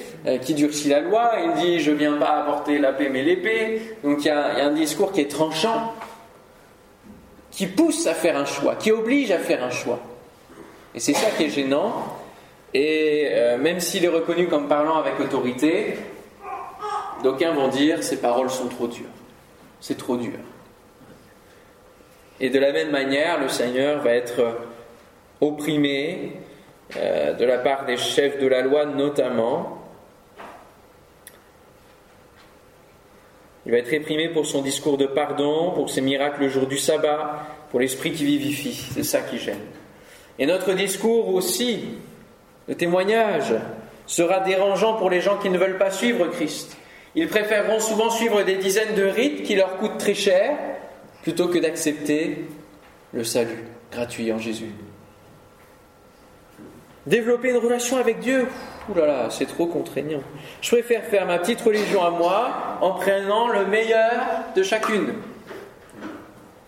qui 0.42 0.54
durcit 0.54 0.88
la 0.88 1.00
loi, 1.00 1.32
il 1.44 1.52
dit 1.60 1.80
je 1.80 1.90
viens 1.90 2.12
pas 2.12 2.42
apporter 2.42 2.78
la 2.78 2.92
paix 2.92 3.08
mais 3.12 3.24
l'épée, 3.24 3.96
donc 4.04 4.24
il 4.24 4.28
y, 4.28 4.30
a, 4.30 4.64
un 4.64 4.70
discours 4.70 5.10
qui 5.10 5.20
est 5.20 5.30
tranchant, 5.30 5.94
qui 7.50 7.66
pousse 7.66 8.06
à 8.06 8.14
faire 8.14 8.36
un 8.36 8.44
choix, 8.44 8.76
qui 8.76 8.92
oblige 8.92 9.32
à 9.32 9.38
faire 9.38 9.64
un 9.64 9.70
choix. 9.70 9.98
Et 10.94 11.00
c'est 11.00 11.14
ça 11.14 11.30
qui 11.36 11.44
est 11.44 11.50
gênant, 11.50 12.04
et 12.72 13.30
même 13.58 13.80
s'il 13.80 14.04
est 14.04 14.08
reconnu 14.08 14.46
comme 14.46 14.68
parlant 14.68 14.96
avec 14.96 15.18
autorité, 15.18 15.98
d'aucuns 17.24 17.52
vont 17.52 17.68
dire 17.68 18.04
ces 18.04 18.20
paroles 18.20 18.48
sont 18.48 18.68
trop 18.68 18.86
dures, 18.86 19.10
c'est 19.80 19.98
trop 19.98 20.16
dur. 20.16 20.38
Et 22.40 22.50
de 22.50 22.58
la 22.58 22.72
même 22.72 22.90
manière, 22.90 23.40
le 23.40 23.48
Seigneur 23.48 24.00
va 24.02 24.12
être 24.14 24.58
opprimé 25.40 26.32
euh, 26.96 27.34
de 27.34 27.44
la 27.44 27.58
part 27.58 27.84
des 27.84 27.96
chefs 27.96 28.38
de 28.38 28.46
la 28.46 28.62
loi 28.62 28.86
notamment. 28.86 29.78
Il 33.66 33.72
va 33.72 33.78
être 33.78 33.90
réprimé 33.90 34.28
pour 34.28 34.46
son 34.46 34.62
discours 34.62 34.96
de 34.96 35.06
pardon, 35.06 35.72
pour 35.72 35.90
ses 35.90 36.00
miracles 36.00 36.42
le 36.42 36.48
jour 36.48 36.66
du 36.66 36.78
sabbat, 36.78 37.44
pour 37.70 37.80
l'esprit 37.80 38.12
qui 38.12 38.24
vivifie. 38.24 38.88
C'est 38.94 39.02
ça 39.02 39.20
qui 39.20 39.38
gêne. 39.38 39.58
Et 40.38 40.46
notre 40.46 40.72
discours 40.72 41.34
aussi, 41.34 41.80
le 42.68 42.76
témoignage, 42.76 43.52
sera 44.06 44.40
dérangeant 44.40 44.94
pour 44.94 45.10
les 45.10 45.20
gens 45.20 45.36
qui 45.36 45.50
ne 45.50 45.58
veulent 45.58 45.76
pas 45.76 45.90
suivre 45.90 46.28
Christ. 46.28 46.76
Ils 47.14 47.28
préféreront 47.28 47.80
souvent 47.80 48.10
suivre 48.10 48.42
des 48.42 48.56
dizaines 48.56 48.94
de 48.94 49.04
rites 49.04 49.42
qui 49.42 49.54
leur 49.54 49.76
coûtent 49.76 49.98
très 49.98 50.14
cher 50.14 50.56
plutôt 51.22 51.48
que 51.48 51.58
d'accepter 51.58 52.46
le 53.12 53.24
salut 53.24 53.64
gratuit 53.90 54.32
en 54.32 54.38
Jésus. 54.38 54.72
Développer 57.06 57.50
une 57.50 57.56
relation 57.56 57.96
avec 57.96 58.20
Dieu, 58.20 58.46
là 58.94 59.06
là, 59.06 59.30
c'est 59.30 59.46
trop 59.46 59.66
contraignant. 59.66 60.20
Je 60.60 60.70
préfère 60.70 61.04
faire 61.04 61.26
ma 61.26 61.38
petite 61.38 61.60
religion 61.60 62.04
à 62.04 62.10
moi 62.10 62.78
en 62.82 62.92
prenant 62.92 63.48
le 63.48 63.66
meilleur 63.66 64.12
de 64.54 64.62
chacune. 64.62 65.14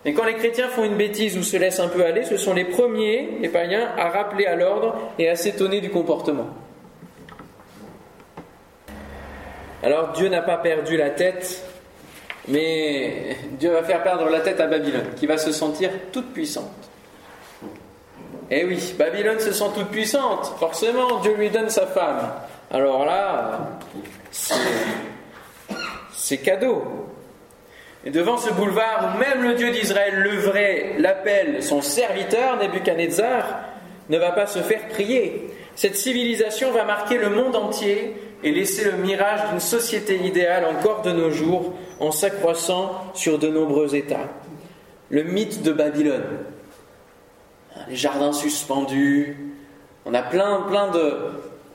Et 0.03 0.13
quand 0.13 0.25
les 0.25 0.33
chrétiens 0.33 0.67
font 0.67 0.83
une 0.83 0.95
bêtise 0.95 1.37
ou 1.37 1.43
se 1.43 1.57
laissent 1.57 1.79
un 1.79 1.89
peu 1.89 2.03
aller, 2.03 2.23
ce 2.23 2.37
sont 2.37 2.55
les 2.55 2.65
premiers, 2.65 3.37
les 3.39 3.49
païens, 3.49 3.91
à 3.97 4.09
rappeler 4.09 4.47
à 4.47 4.55
l'ordre 4.55 4.95
et 5.19 5.29
à 5.29 5.35
s'étonner 5.35 5.79
du 5.79 5.91
comportement. 5.91 6.47
Alors 9.83 10.11
Dieu 10.13 10.27
n'a 10.27 10.41
pas 10.41 10.57
perdu 10.57 10.97
la 10.97 11.11
tête, 11.11 11.63
mais 12.47 13.37
Dieu 13.51 13.71
va 13.71 13.83
faire 13.83 14.03
perdre 14.03 14.29
la 14.29 14.39
tête 14.41 14.59
à 14.59 14.67
Babylone, 14.67 15.13
qui 15.15 15.27
va 15.27 15.37
se 15.37 15.51
sentir 15.51 15.89
toute 16.11 16.33
puissante. 16.33 16.71
Eh 18.49 18.65
oui, 18.65 18.93
Babylone 18.97 19.39
se 19.39 19.53
sent 19.53 19.69
toute 19.75 19.89
puissante, 19.89 20.53
forcément, 20.59 21.19
Dieu 21.19 21.35
lui 21.35 21.49
donne 21.49 21.69
sa 21.69 21.87
femme. 21.87 22.31
Alors 22.69 23.05
là, 23.05 23.79
c'est 26.13 26.37
cadeau. 26.37 26.83
Et 28.03 28.09
devant 28.09 28.37
ce 28.37 28.51
boulevard 28.51 29.13
où 29.13 29.19
même 29.19 29.43
le 29.43 29.53
Dieu 29.53 29.71
d'Israël, 29.71 30.15
le 30.15 30.37
vrai, 30.37 30.95
l'appelle 30.97 31.61
son 31.63 31.81
serviteur, 31.81 32.57
Nebuchadnezzar, 32.57 33.59
ne 34.09 34.17
va 34.17 34.31
pas 34.31 34.47
se 34.47 34.59
faire 34.59 34.87
prier. 34.89 35.49
Cette 35.75 35.95
civilisation 35.95 36.71
va 36.71 36.83
marquer 36.83 37.17
le 37.17 37.29
monde 37.29 37.55
entier 37.55 38.15
et 38.43 38.51
laisser 38.51 38.85
le 38.85 38.97
mirage 38.97 39.49
d'une 39.49 39.59
société 39.59 40.15
idéale 40.17 40.65
encore 40.65 41.01
de 41.01 41.11
nos 41.11 41.31
jours 41.31 41.73
en 41.99 42.11
s'accroissant 42.11 42.91
sur 43.13 43.37
de 43.37 43.47
nombreux 43.47 43.95
États. 43.95 44.29
Le 45.09 45.23
mythe 45.23 45.61
de 45.61 45.71
Babylone. 45.71 46.23
Les 47.87 47.95
jardins 47.95 48.33
suspendus. 48.33 49.37
On 50.05 50.13
a 50.13 50.21
plein, 50.21 50.61
plein 50.69 50.89
de. 50.89 51.15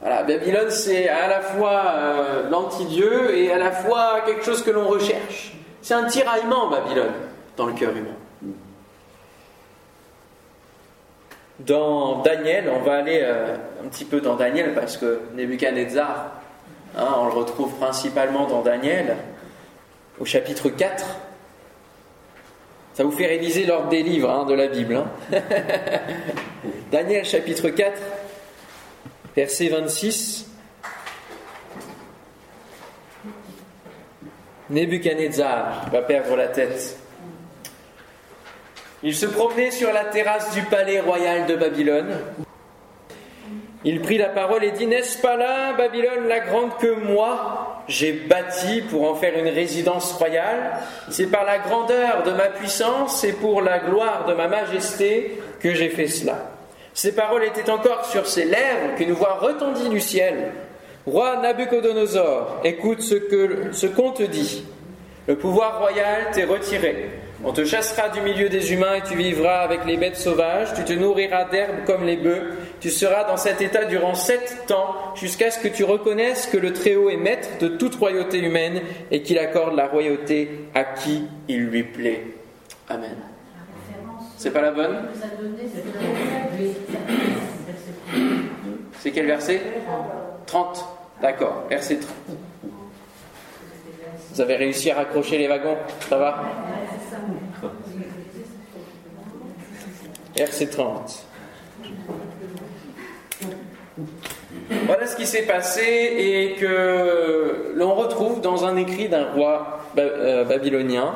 Voilà, 0.00 0.22
Babylone, 0.24 0.70
c'est 0.70 1.08
à 1.08 1.28
la 1.28 1.40
fois 1.40 1.84
euh, 1.86 2.50
l'anti-dieu 2.50 3.36
et 3.36 3.52
à 3.52 3.58
la 3.58 3.72
fois 3.72 4.22
quelque 4.26 4.44
chose 4.44 4.62
que 4.62 4.70
l'on 4.70 4.88
recherche. 4.88 5.52
C'est 5.82 5.94
un 5.94 6.04
tiraillement, 6.04 6.68
Babylone, 6.68 7.12
dans 7.56 7.66
le 7.66 7.72
cœur 7.72 7.90
humain. 7.90 8.16
Dans 11.60 12.22
Daniel, 12.22 12.70
on 12.74 12.84
va 12.84 12.96
aller 12.96 13.20
euh, 13.22 13.56
un 13.82 13.88
petit 13.88 14.04
peu 14.04 14.20
dans 14.20 14.36
Daniel 14.36 14.74
parce 14.74 14.96
que 14.96 15.20
Nebuchadnezzar, 15.34 16.32
hein, 16.96 17.14
on 17.18 17.26
le 17.26 17.32
retrouve 17.32 17.74
principalement 17.74 18.46
dans 18.46 18.62
Daniel, 18.62 19.16
au 20.18 20.24
chapitre 20.24 20.68
4. 20.70 21.04
Ça 22.94 23.04
vous 23.04 23.12
fait 23.12 23.26
réviser 23.26 23.66
l'ordre 23.66 23.88
des 23.88 24.02
livres 24.02 24.30
hein, 24.30 24.46
de 24.46 24.54
la 24.54 24.68
Bible. 24.68 24.96
Hein. 24.96 25.10
Daniel 26.90 27.24
chapitre 27.24 27.68
4, 27.68 28.00
verset 29.34 29.68
26. 29.68 30.46
Nebuchadnezzar 34.70 35.90
va 35.92 36.02
perdre 36.02 36.34
la 36.36 36.48
tête. 36.48 36.98
Il 39.02 39.14
se 39.14 39.26
promenait 39.26 39.70
sur 39.70 39.92
la 39.92 40.06
terrasse 40.06 40.52
du 40.54 40.62
palais 40.62 41.00
royal 41.00 41.46
de 41.46 41.54
Babylone. 41.54 42.18
Il 43.88 44.00
prit 44.00 44.18
la 44.18 44.30
parole 44.30 44.64
et 44.64 44.72
dit 44.72 44.88
N'est-ce 44.88 45.22
pas 45.22 45.36
là, 45.36 45.72
Babylone 45.78 46.26
la 46.26 46.40
grande, 46.40 46.76
que 46.78 46.92
moi 47.04 47.84
j'ai 47.86 48.12
bâti 48.12 48.82
pour 48.90 49.08
en 49.08 49.14
faire 49.14 49.38
une 49.38 49.48
résidence 49.48 50.12
royale? 50.14 50.78
C'est 51.08 51.30
par 51.30 51.44
la 51.44 51.58
grandeur 51.58 52.24
de 52.24 52.32
ma 52.32 52.48
puissance 52.48 53.22
et 53.22 53.32
pour 53.32 53.62
la 53.62 53.78
gloire 53.78 54.24
de 54.26 54.34
ma 54.34 54.48
majesté 54.48 55.40
que 55.60 55.72
j'ai 55.72 55.88
fait 55.88 56.08
cela. 56.08 56.50
Ces 56.94 57.14
paroles 57.14 57.44
étaient 57.44 57.70
encore 57.70 58.06
sur 58.06 58.26
ses 58.26 58.44
lèvres 58.44 58.96
qu'une 58.96 59.12
voix 59.12 59.38
retendit 59.40 59.88
du 59.88 60.00
ciel 60.00 60.50
Roi 61.06 61.36
Nabucodonosor, 61.36 62.62
écoute 62.64 63.02
ce 63.02 63.14
que 63.14 63.68
ce 63.70 63.86
qu'on 63.86 64.10
te 64.10 64.24
dit. 64.24 64.64
Le 65.28 65.36
pouvoir 65.36 65.78
royal 65.78 66.32
t'est 66.32 66.44
retiré. 66.44 67.10
On 67.44 67.52
te 67.52 67.64
chassera 67.64 68.08
du 68.08 68.20
milieu 68.22 68.48
des 68.48 68.72
humains 68.72 68.94
et 68.94 69.02
tu 69.02 69.14
vivras 69.16 69.60
avec 69.60 69.84
les 69.84 69.96
bêtes 69.96 70.16
sauvages. 70.16 70.72
Tu 70.74 70.84
te 70.84 70.92
nourriras 70.92 71.44
d'herbes 71.44 71.84
comme 71.86 72.04
les 72.04 72.16
bœufs. 72.16 72.54
Tu 72.80 72.90
seras 72.90 73.24
dans 73.24 73.36
cet 73.36 73.60
état 73.60 73.84
durant 73.84 74.14
sept 74.14 74.70
ans 74.70 74.94
jusqu'à 75.14 75.50
ce 75.50 75.60
que 75.60 75.68
tu 75.68 75.84
reconnaisses 75.84 76.46
que 76.46 76.56
le 76.56 76.72
Très-Haut 76.72 77.10
est 77.10 77.16
maître 77.16 77.48
de 77.60 77.68
toute 77.68 77.94
royauté 77.96 78.38
humaine 78.38 78.80
et 79.10 79.22
qu'il 79.22 79.38
accorde 79.38 79.76
la 79.76 79.86
royauté 79.86 80.68
à 80.74 80.84
qui 80.84 81.24
il 81.48 81.66
lui 81.66 81.82
plaît. 81.84 82.24
Amen. 82.88 83.16
C'est 84.38 84.50
pas 84.50 84.62
la 84.62 84.70
bonne? 84.72 84.96
C'est 89.00 89.10
quel 89.10 89.26
verset? 89.26 89.60
30. 90.46 90.84
D'accord, 91.22 91.64
verset 91.68 91.96
30. 91.96 92.10
Vous 94.32 94.40
avez 94.40 94.56
réussi 94.56 94.90
à 94.90 94.96
raccrocher 94.96 95.38
les 95.38 95.48
wagons? 95.48 95.76
Ça 96.08 96.18
va? 96.18 96.44
Verset 100.36 100.66
30. 100.66 101.26
Voilà 104.86 105.06
ce 105.06 105.16
qui 105.16 105.26
s'est 105.26 105.42
passé 105.42 105.82
et 105.82 106.54
que 106.60 107.72
l'on 107.74 107.94
retrouve 107.94 108.40
dans 108.40 108.64
un 108.64 108.76
écrit 108.76 109.08
d'un 109.08 109.30
roi 109.32 109.80
euh, 109.98 110.44
babylonien. 110.44 111.14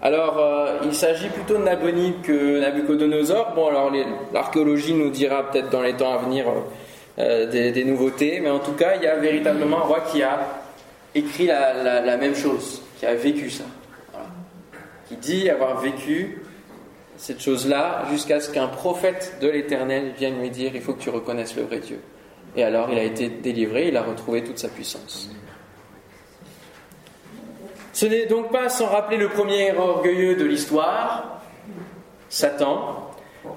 Alors, 0.00 0.38
euh, 0.38 0.78
il 0.84 0.94
s'agit 0.94 1.28
plutôt 1.28 1.58
de 1.58 1.64
Nabonide 1.64 2.22
que 2.22 2.60
Nabucodonosor. 2.60 3.52
Bon, 3.54 3.68
alors 3.68 3.92
l'archéologie 4.32 4.94
nous 4.94 5.10
dira 5.10 5.50
peut-être 5.50 5.70
dans 5.70 5.82
les 5.82 5.94
temps 5.94 6.12
à 6.12 6.18
venir 6.18 6.46
euh, 7.18 7.46
des, 7.46 7.84
nouveautés, 7.84 8.40
mais 8.40 8.50
en 8.50 8.58
tout 8.58 8.72
cas, 8.72 8.96
il 8.96 9.02
y 9.02 9.06
a 9.06 9.16
véritablement 9.16 9.78
un 9.78 9.86
roi 9.86 10.00
qui 10.00 10.22
a 10.22 10.40
écrit 11.14 11.46
la, 11.46 12.16
même 12.16 12.34
chose, 12.34 12.82
qui 12.98 13.06
a 13.06 13.14
vécu 13.14 13.50
ça, 13.50 13.64
qui 15.08 15.16
dit 15.16 15.50
avoir 15.50 15.80
vécu 15.80 16.41
cette 17.22 17.40
chose-là 17.40 18.02
jusqu'à 18.10 18.40
ce 18.40 18.50
qu'un 18.50 18.66
prophète 18.66 19.36
de 19.40 19.48
l'Éternel 19.48 20.12
vienne 20.18 20.40
lui 20.40 20.50
dire 20.50 20.72
il 20.74 20.80
faut 20.80 20.92
que 20.92 21.00
tu 21.00 21.08
reconnaisses 21.08 21.54
le 21.54 21.62
vrai 21.62 21.78
Dieu. 21.78 22.00
Et 22.56 22.64
alors 22.64 22.90
il 22.90 22.98
a 22.98 23.04
été 23.04 23.28
délivré, 23.28 23.86
il 23.86 23.96
a 23.96 24.02
retrouvé 24.02 24.42
toute 24.42 24.58
sa 24.58 24.68
puissance. 24.68 25.30
Ce 27.92 28.06
n'est 28.06 28.26
donc 28.26 28.50
pas 28.50 28.68
sans 28.68 28.86
rappeler 28.86 29.18
le 29.18 29.28
premier 29.28 29.72
orgueilleux 29.72 30.34
de 30.34 30.44
l'histoire, 30.44 31.40
Satan, 32.28 33.08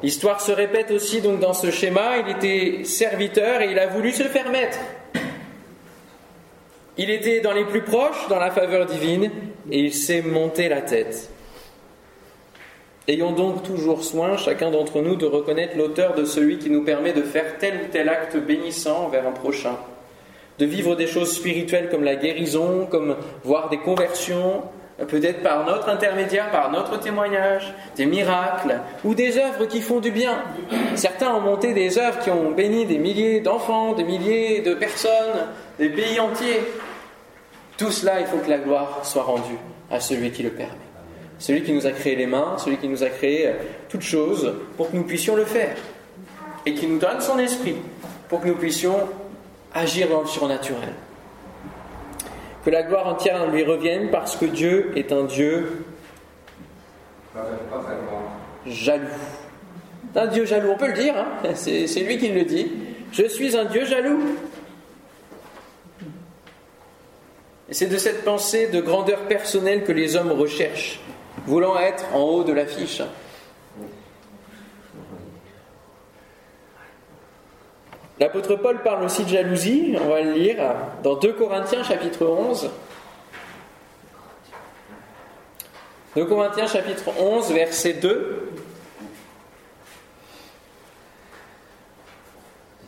L'histoire 0.01 0.41
se 0.41 0.51
répète 0.51 0.89
aussi 0.89 1.21
donc 1.21 1.39
dans 1.39 1.53
ce 1.53 1.69
schéma. 1.69 2.17
Il 2.17 2.35
était 2.35 2.83
serviteur 2.83 3.61
et 3.61 3.71
il 3.71 3.77
a 3.77 3.85
voulu 3.85 4.11
se 4.11 4.23
faire 4.23 4.49
maître. 4.49 4.79
Il 6.97 7.11
était 7.11 7.39
dans 7.39 7.53
les 7.53 7.65
plus 7.65 7.83
proches, 7.83 8.27
dans 8.29 8.39
la 8.39 8.49
faveur 8.49 8.87
divine, 8.87 9.29
et 9.69 9.79
il 9.79 9.93
s'est 9.93 10.23
monté 10.23 10.69
la 10.69 10.81
tête. 10.81 11.29
Ayons 13.07 13.33
donc 13.33 13.61
toujours 13.61 14.03
soin, 14.03 14.35
chacun 14.35 14.71
d'entre 14.71 15.01
nous, 15.01 15.15
de 15.15 15.27
reconnaître 15.27 15.77
l'auteur 15.77 16.15
de 16.15 16.25
celui 16.25 16.57
qui 16.57 16.71
nous 16.71 16.83
permet 16.83 17.13
de 17.13 17.21
faire 17.21 17.59
tel 17.59 17.75
ou 17.75 17.91
tel 17.91 18.09
acte 18.09 18.35
bénissant 18.35 19.05
envers 19.05 19.27
un 19.27 19.31
prochain, 19.31 19.77
de 20.57 20.65
vivre 20.65 20.95
des 20.95 21.05
choses 21.05 21.35
spirituelles 21.35 21.89
comme 21.89 22.03
la 22.03 22.15
guérison, 22.15 22.87
comme 22.89 23.15
voir 23.43 23.69
des 23.69 23.77
conversions, 23.77 24.63
peut-être 25.07 25.43
par 25.43 25.65
notre 25.65 25.89
intermédiaire, 25.89 26.49
par 26.49 26.71
notre 26.71 26.99
témoignage, 26.99 27.75
des 27.95 28.07
miracles 28.07 28.79
ou 29.03 29.13
des 29.13 29.37
œuvres 29.37 29.65
qui 29.65 29.81
font 29.81 29.99
du 29.99 30.09
bien. 30.09 30.41
Certains 30.95 31.31
ont 31.35 31.41
monté 31.41 31.73
des 31.73 31.99
œuvres 31.99 32.17
qui 32.19 32.31
ont 32.31 32.51
béni 32.51 32.87
des 32.87 32.97
milliers 32.97 33.39
d'enfants, 33.39 33.93
des 33.93 34.03
milliers 34.03 34.61
de 34.61 34.73
personnes, 34.73 35.45
des 35.77 35.89
pays 35.89 36.19
entiers. 36.19 36.61
Tout 37.77 37.91
cela, 37.91 38.21
il 38.21 38.25
faut 38.25 38.37
que 38.37 38.49
la 38.49 38.57
gloire 38.57 39.01
soit 39.03 39.23
rendue 39.23 39.59
à 39.91 39.99
celui 39.99 40.31
qui 40.31 40.41
le 40.41 40.49
permet. 40.49 40.84
Celui 41.37 41.63
qui 41.63 41.73
nous 41.73 41.85
a 41.85 41.91
créé 41.91 42.15
les 42.15 42.27
mains, 42.27 42.57
celui 42.57 42.77
qui 42.77 42.87
nous 42.87 43.03
a 43.03 43.09
créé 43.09 43.51
toutes 43.89 44.01
choses 44.01 44.53
pour 44.77 44.89
que 44.89 44.95
nous 44.95 45.03
puissions 45.03 45.35
le 45.35 45.45
faire. 45.45 45.75
Et 46.65 46.73
qui 46.73 46.87
nous 46.87 46.97
donne 46.97 47.21
son 47.21 47.37
esprit 47.37 47.75
pour 48.29 48.41
que 48.41 48.47
nous 48.47 48.55
puissions 48.55 48.97
agir 49.73 50.09
dans 50.09 50.21
le 50.21 50.27
surnaturel. 50.27 50.93
Que 52.63 52.69
la 52.71 52.83
gloire 52.83 53.07
entière 53.07 53.45
lui 53.51 53.63
revienne 53.63 54.09
parce 54.09 54.35
que 54.35 54.45
Dieu 54.45 54.91
est 54.95 55.11
un 55.11 55.25
Dieu 55.25 55.85
jaloux. 58.65 59.07
Un 60.15 60.27
Dieu 60.27 60.45
jaloux, 60.45 60.69
on 60.71 60.77
peut 60.77 60.87
le 60.87 60.93
dire, 60.93 61.15
hein. 61.17 61.51
c'est 61.55 61.99
lui 61.99 62.17
qui 62.17 62.29
le 62.29 62.43
dit. 62.43 62.71
Je 63.11 63.25
suis 63.27 63.55
un 63.55 63.65
Dieu 63.65 63.85
jaloux. 63.85 64.19
Et 67.69 67.73
c'est 67.73 67.87
de 67.87 67.97
cette 67.97 68.23
pensée 68.23 68.67
de 68.67 68.79
grandeur 68.79 69.21
personnelle 69.27 69.83
que 69.83 69.91
les 69.91 70.15
hommes 70.15 70.31
recherchent, 70.31 70.99
voulant 71.45 71.77
être 71.79 72.05
en 72.13 72.21
haut 72.21 72.43
de 72.43 72.53
l'affiche. 72.53 73.01
L'apôtre 78.19 78.55
Paul 78.55 78.81
parle 78.81 79.03
aussi 79.03 79.23
de 79.23 79.29
jalousie, 79.29 79.95
on 80.01 80.07
va 80.07 80.21
le 80.21 80.31
lire 80.31 80.57
dans 81.03 81.15
2 81.15 81.33
Corinthiens 81.33 81.83
chapitre 81.83 82.25
11. 82.25 82.69
2 86.15 86.25
Corinthiens 86.25 86.67
chapitre 86.67 87.09
11 87.19 87.51
verset 87.51 87.93
2. 87.93 88.53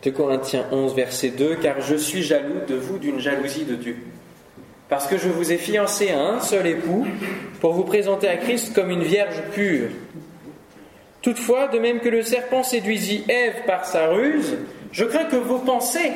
2 0.03 0.11
Corinthiens 0.11 0.65
11 0.71 0.95
verset 0.95 1.29
2, 1.31 1.55
car 1.55 1.81
je 1.81 1.95
suis 1.95 2.23
jaloux 2.23 2.65
de 2.65 2.75
vous 2.75 2.97
d'une 2.97 3.19
jalousie 3.19 3.65
de 3.65 3.75
Dieu. 3.75 3.97
Parce 4.89 5.07
que 5.07 5.17
je 5.17 5.27
vous 5.27 5.51
ai 5.51 5.57
fiancé 5.57 6.11
à 6.11 6.19
un 6.19 6.39
seul 6.39 6.65
époux 6.67 7.05
pour 7.59 7.73
vous 7.73 7.83
présenter 7.83 8.27
à 8.27 8.37
Christ 8.37 8.73
comme 8.73 8.89
une 8.89 9.03
vierge 9.03 9.41
pure. 9.53 9.89
Toutefois, 11.21 11.67
de 11.67 11.79
même 11.79 11.99
que 11.99 12.09
le 12.09 12.21
serpent 12.21 12.63
séduisit 12.63 13.25
Ève 13.27 13.65
par 13.65 13.85
sa 13.85 14.07
ruse, 14.07 14.57
je 14.91 15.03
crains 15.03 15.25
que 15.25 15.35
vos 15.35 15.59
pensées 15.59 16.13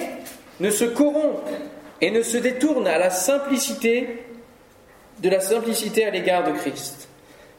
ne 0.60 0.70
se 0.70 0.86
corrompent 0.86 1.50
et 2.00 2.12
ne 2.12 2.22
se 2.22 2.38
détourne 2.38 2.88
à 2.88 2.98
la 2.98 3.10
simplicité 3.10 4.24
de 5.22 5.30
la 5.30 5.40
simplicité 5.40 6.06
à 6.06 6.10
l'égard 6.10 6.44
de 6.44 6.58
Christ. 6.58 7.10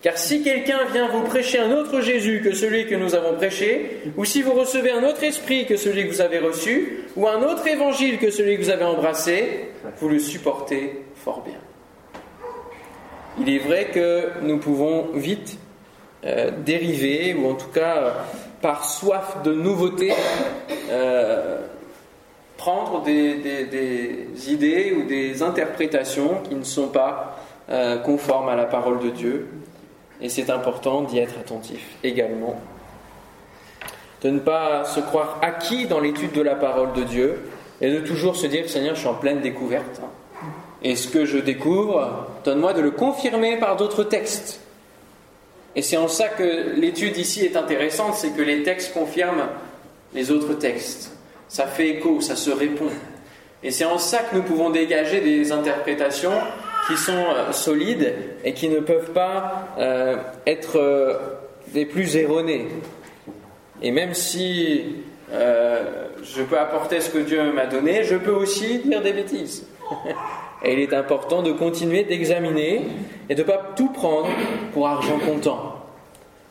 Car 0.03 0.19
si 0.19 0.43
quelqu'un 0.43 0.85
vient 0.93 1.09
vous 1.09 1.23
prêcher 1.23 1.61
un 1.61 1.71
autre 1.71 2.01
Jésus 2.01 2.43
que 2.43 2.53
celui 2.55 2.87
que 2.87 2.97
nous 2.97 3.15
avons 3.15 3.37
prêché, 3.37 4.03
ou 4.17 4.25
si 4.25 4.43
vous 4.43 4.53
recevez 4.53 4.91
un 4.91 5.05
autre 5.05 5.23
esprit 5.23 5.65
que 5.65 5.77
celui 5.77 6.09
que 6.09 6.13
vous 6.13 6.21
avez 6.21 6.41
reçu, 6.41 7.05
ou 7.15 7.29
un 7.29 7.41
autre 7.43 7.67
évangile 7.69 8.19
que 8.19 8.33
celui 8.33 8.59
que 8.59 8.65
vous 8.65 8.71
avez 8.71 8.85
embrassé, 8.85 9.71
vous 9.99 10.09
le 10.09 10.19
supportez 10.19 11.05
fort 11.15 11.45
bien. 11.45 11.61
Il 13.39 13.49
est 13.49 13.61
vrai 13.61 13.91
que 13.95 14.43
nous 14.43 14.59
pouvons 14.59 15.07
vite 15.15 15.57
euh, 16.25 16.51
dériver, 16.65 17.35
ou 17.35 17.49
en 17.49 17.55
tout 17.55 17.71
cas 17.73 18.27
par 18.61 18.85
soif 18.85 19.43
de 19.45 19.53
nouveauté, 19.53 20.13
euh, 20.91 21.61
prendre 22.57 23.03
des, 23.03 24.27
idées 24.49 24.95
ou 24.97 25.07
des 25.07 25.43
interprétations 25.43 26.43
qui 26.49 26.55
ne 26.55 26.65
sont 26.65 26.89
pas 26.89 27.39
euh, 27.71 27.99
conformes 27.99 28.49
à 28.49 28.57
la 28.57 28.67
parole 28.67 29.01
de 29.01 29.11
Dieu. 29.11 29.49
Et 30.23 30.29
c'est 30.29 30.51
important 30.51 31.03
d'y 31.03 31.19
être 31.19 31.35
attentif 31.39 31.85
également. 32.05 32.59
De 34.23 34.31
ne 34.31 34.39
pas 34.39 34.85
se 34.85 35.01
croire 35.01 35.41
acquis 35.43 35.87
dans 35.87 35.99
l'étude 35.99 36.33
de 36.33 36.43
la 36.43 36.55
parole 36.55 36.93
de 36.93 37.03
Dieu 37.03 37.51
et 37.81 37.91
de 37.91 37.99
toujours 37.99 38.37
se 38.37 38.47
dire 38.47 38.71
Seigneur, 38.71 38.95
je 38.95 39.01
suis 39.01 39.09
en 39.09 39.15
pleine 39.15 39.41
découverte. 39.41 40.01
Et 40.85 40.95
ce 40.95 41.09
que 41.09 41.25
je 41.25 41.39
découvre, 41.39 42.29
donne-moi 42.45 42.73
de 42.73 42.81
le 42.81 42.93
confirmer 42.93 43.59
par 43.59 43.77
d'autres 43.77 44.05
textes. 44.05 44.61
Et 45.75 45.83
c'est 45.83 45.97
en 45.97 46.09
ça 46.09 46.29
que 46.29 46.75
l'étude 46.77 47.17
ici 47.17 47.45
est 47.45 47.57
intéressante, 47.57 48.15
c'est 48.15 48.31
que 48.31 48.43
les 48.43 48.63
textes 48.63 48.93
confirment 48.93 49.49
les 50.15 50.31
autres 50.31 50.55
textes. 50.55 51.17
Ça 51.49 51.67
fait 51.67 51.89
écho, 51.89 52.21
ça 52.21 52.37
se 52.37 52.51
répond. 52.51 52.91
Et 53.65 53.71
c'est 53.71 53.85
en 53.85 53.99
ça 53.99 54.19
que 54.19 54.37
nous 54.37 54.43
pouvons 54.43 54.71
dégager 54.71 55.21
des 55.21 55.51
interprétations 55.51 56.33
qui 56.87 56.97
sont 56.97 57.13
euh, 57.13 57.53
solides 57.53 58.15
et 58.45 58.55
qui 58.55 58.69
ne 58.69 58.81
peuvent 58.81 59.13
pas 59.13 59.69
euh, 59.79 60.17
être 60.47 60.79
euh, 60.79 61.15
des 61.73 61.87
plus 61.87 62.17
erronées. 62.17 62.69
Et 63.81 63.91
même 63.91 64.15
si 64.15 64.85
je 65.33 66.43
peux 66.43 66.59
apporter 66.59 67.01
ce 67.01 67.11
que 67.11 67.19
Dieu 67.19 67.53
m'a 67.53 67.67
donné, 67.67 68.05
je 68.05 68.17
peux 68.17 68.33
aussi 68.33 68.79
dire 68.81 69.01
des 69.01 69.13
bêtises. 69.13 69.67
Et 70.65 70.75
il 70.75 70.79
est 70.79 70.95
important 70.95 71.43
de 71.43 71.51
continuer 71.51 72.05
d'examiner 72.05 72.83
et 73.29 73.35
de 73.35 73.43
ne 73.43 73.47
pas 73.47 73.73
tout 73.75 73.89
prendre 73.89 74.29
pour 74.73 74.87
argent 74.87 75.19
comptant. 75.19 75.82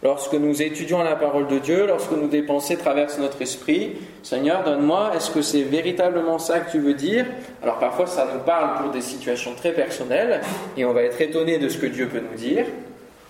Lorsque 0.03 0.33
nous 0.33 0.63
étudions 0.63 1.03
la 1.03 1.15
parole 1.15 1.47
de 1.47 1.59
Dieu, 1.59 1.85
lorsque 1.85 2.13
des 2.29 2.41
pensées 2.41 2.75
traversent 2.75 3.19
notre 3.19 3.39
esprit, 3.41 3.93
Seigneur, 4.23 4.63
donne-moi, 4.63 5.11
est-ce 5.15 5.29
que 5.29 5.43
c'est 5.43 5.61
véritablement 5.61 6.39
ça 6.39 6.59
que 6.59 6.71
tu 6.71 6.79
veux 6.79 6.95
dire? 6.95 7.25
Alors 7.61 7.77
parfois 7.77 8.07
ça 8.07 8.27
nous 8.33 8.39
parle 8.39 8.81
pour 8.81 8.91
des 8.91 9.01
situations 9.01 9.53
très 9.53 9.73
personnelles 9.73 10.41
et 10.75 10.85
on 10.85 10.93
va 10.93 11.03
être 11.03 11.21
étonné 11.21 11.59
de 11.59 11.69
ce 11.69 11.77
que 11.77 11.85
Dieu 11.85 12.07
peut 12.07 12.21
nous 12.31 12.37
dire, 12.37 12.65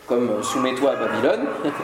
comme 0.08 0.30
euh, 0.30 0.44
soumets-toi 0.44 0.92
à 0.92 0.96
Babylone. 0.96 1.46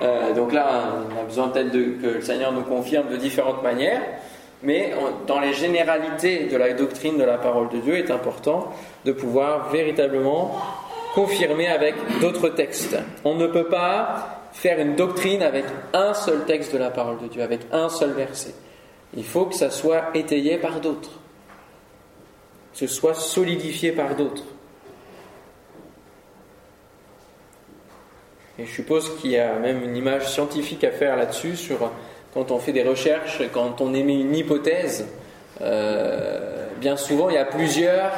Euh, 0.00 0.32
donc 0.32 0.52
là, 0.52 0.92
on 1.10 1.20
a 1.20 1.24
besoin 1.24 1.48
peut-être 1.48 1.72
que 1.72 2.06
le 2.06 2.20
Seigneur 2.20 2.52
nous 2.52 2.62
confirme 2.62 3.08
de 3.08 3.16
différentes 3.16 3.64
manières 3.64 4.00
mais 4.62 4.92
dans 5.26 5.38
les 5.40 5.52
généralités 5.52 6.46
de 6.46 6.56
la 6.56 6.72
doctrine 6.72 7.16
de 7.16 7.24
la 7.24 7.38
parole 7.38 7.68
de 7.68 7.78
Dieu, 7.78 7.98
il 7.98 8.04
est 8.04 8.10
important 8.10 8.72
de 9.04 9.12
pouvoir 9.12 9.70
véritablement 9.70 10.56
confirmer 11.14 11.68
avec 11.68 11.94
d'autres 12.20 12.48
textes. 12.50 12.96
On 13.24 13.34
ne 13.34 13.46
peut 13.46 13.68
pas 13.68 14.38
faire 14.52 14.80
une 14.80 14.96
doctrine 14.96 15.42
avec 15.42 15.64
un 15.92 16.14
seul 16.14 16.44
texte 16.44 16.72
de 16.72 16.78
la 16.78 16.90
parole 16.90 17.18
de 17.18 17.28
Dieu, 17.28 17.42
avec 17.42 17.60
un 17.72 17.88
seul 17.88 18.12
verset. 18.12 18.54
Il 19.16 19.24
faut 19.24 19.46
que 19.46 19.54
ça 19.54 19.70
soit 19.70 20.10
étayé 20.14 20.58
par 20.58 20.80
d'autres, 20.80 21.10
que 22.72 22.78
ce 22.78 22.86
soit 22.86 23.14
solidifié 23.14 23.92
par 23.92 24.14
d'autres. 24.14 24.44
Et 28.58 28.66
je 28.66 28.72
suppose 28.72 29.16
qu'il 29.18 29.30
y 29.30 29.38
a 29.38 29.54
même 29.54 29.82
une 29.84 29.96
image 29.96 30.28
scientifique 30.32 30.82
à 30.82 30.90
faire 30.90 31.16
là-dessus 31.16 31.56
sur 31.56 31.90
quand 32.34 32.50
on 32.50 32.58
fait 32.58 32.72
des 32.72 32.82
recherches, 32.82 33.42
quand 33.52 33.80
on 33.80 33.94
émet 33.94 34.20
une 34.20 34.34
hypothèse, 34.34 35.06
euh, 35.60 36.66
bien 36.80 36.96
souvent 36.96 37.30
il 37.30 37.36
y 37.36 37.38
a 37.38 37.44
plusieurs 37.44 38.12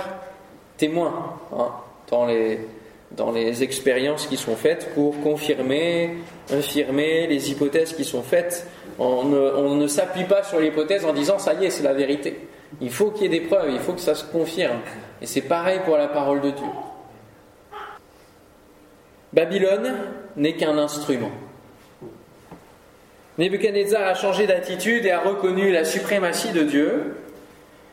témoins 0.79 1.39
hein, 1.57 1.69
dans, 2.11 2.27
les, 2.27 2.67
dans 3.13 3.33
les 3.33 3.63
expériences 3.63 4.27
qui 4.27 4.37
sont 4.37 4.57
faites 4.57 4.95
pour 4.95 5.21
confirmer, 5.21 6.17
infirmer 6.53 7.27
les 7.27 7.51
hypothèses 7.51 7.93
qui 7.93 8.05
sont 8.05 8.23
faites. 8.23 8.67
On 8.99 9.25
ne, 9.77 9.87
s'appuie 9.87 10.25
pas 10.25 10.43
sur 10.43 10.61
l'hypothèse 10.61 11.05
en 11.05 11.13
disant 11.13 11.39
ça 11.39 11.55
y 11.55 11.65
est, 11.65 11.71
c'est 11.71 11.83
la 11.83 11.95
vérité. 11.95 12.49
Il 12.81 12.91
faut 12.91 13.11
qu'il 13.11 13.23
y 13.23 13.27
ait 13.27 13.41
des 13.41 13.47
preuves, 13.47 13.71
il 13.71 13.81
faut 13.81 13.95
que 13.95 14.01
ça 14.01 14.15
se 14.15 14.25
confirme. 14.25 14.79
Et 15.21 15.27
c'est 15.27 15.41
pareil 15.41 15.81
pour 15.85 15.97
la 15.97 16.09
parole 16.09 16.41
de 16.41 16.51
Dieu. 16.51 16.67
Babylone 19.33 19.95
n'est 20.37 20.55
qu'un 20.55 20.77
instrument. 20.79 21.31
Nebuchadnezzar 23.39 24.07
a 24.07 24.15
changé 24.15 24.47
d'attitude 24.47 25.07
et 25.07 25.11
a 25.11 25.21
reconnu 25.21 25.73
la 25.73 25.85
suprématie 25.85 26.53
de 26.53 26.63
Dieu. 26.63 27.17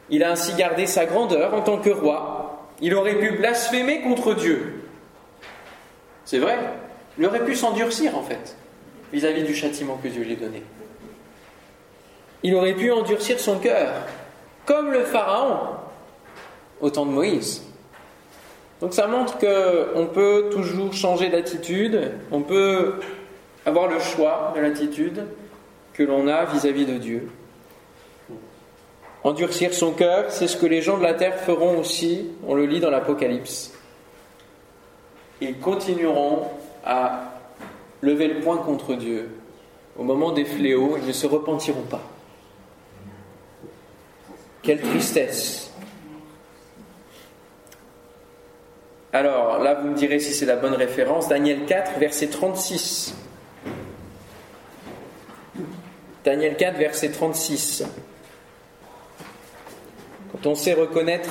Il 0.10 0.24
a 0.24 0.32
ainsi 0.32 0.54
gardé 0.56 0.86
sa 0.86 1.06
grandeur 1.06 1.54
en 1.54 1.62
tant 1.62 1.78
que 1.78 1.90
roi. 1.90 2.68
Il 2.82 2.94
aurait 2.94 3.16
pu 3.16 3.32
blasphémer 3.32 4.02
contre 4.02 4.34
Dieu. 4.34 4.77
C'est 6.28 6.40
vrai, 6.40 6.58
il 7.18 7.26
aurait 7.26 7.46
pu 7.46 7.56
s'endurcir 7.56 8.18
en 8.18 8.22
fait 8.22 8.58
vis-à-vis 9.14 9.44
du 9.44 9.56
châtiment 9.56 9.98
que 10.04 10.10
Dieu 10.10 10.26
lui 10.26 10.36
donné. 10.36 10.62
Il 12.44 12.54
aurait 12.56 12.74
pu 12.74 12.92
endurcir 12.92 13.40
son 13.40 13.60
cœur, 13.60 13.94
comme 14.66 14.92
le 14.92 15.06
Pharaon 15.06 15.78
au 16.82 16.90
temps 16.90 17.06
de 17.06 17.12
Moïse. 17.12 17.64
Donc 18.82 18.94
ça 18.94 19.08
montre 19.08 19.38
qu'on 19.38 20.08
peut 20.08 20.50
toujours 20.52 20.92
changer 20.92 21.30
d'attitude, 21.30 22.12
on 22.30 22.42
peut 22.42 22.96
avoir 23.66 23.88
le 23.88 24.02
choix 24.02 24.52
de 24.54 24.60
l'attitude 24.60 25.24
que 25.94 26.04
l'on 26.04 26.28
a 26.28 26.44
vis-à-vis 26.44 26.86
de 26.86 26.98
Dieu. 26.98 27.30
Endurcir 29.24 29.74
son 29.74 29.94
cœur, 29.94 30.26
c'est 30.28 30.50
ce 30.50 30.58
que 30.58 30.66
les 30.66 30.82
gens 30.82 30.98
de 30.98 31.04
la 31.04 31.14
terre 31.14 31.40
feront 31.40 31.80
aussi, 31.80 32.26
on 32.46 32.54
le 32.54 32.66
lit 32.66 32.82
dans 32.82 32.90
l'Apocalypse. 32.90 33.72
Ils 35.42 35.60
continueront 35.60 36.48
à 36.86 37.34
lever 38.02 38.28
le 38.28 38.40
poing 38.42 38.58
contre 38.58 38.96
Dieu. 38.96 39.30
Au 39.98 40.04
moment 40.04 40.32
des 40.32 40.46
fléaux, 40.46 40.98
ils 40.98 41.08
ne 41.08 41.12
se 41.12 41.28
repentiront 41.28 41.84
pas. 41.84 42.04
Quelle 44.62 44.82
tristesse. 44.82 45.72
Alors 49.14 49.60
là, 49.60 49.76
vous 49.76 49.90
me 49.90 49.96
direz 49.96 50.20
si 50.20 50.34
c'est 50.34 50.46
la 50.46 50.58
bonne 50.58 50.74
référence. 50.74 51.28
Daniel 51.28 51.66
4, 51.66 51.98
verset 52.00 52.28
36. 52.28 53.16
Daniel 56.24 56.58
4, 56.58 56.78
verset 56.78 57.12
36. 57.12 57.86
Quand 60.32 60.46
on 60.50 60.56
sait 60.56 60.74
reconnaître 60.74 61.30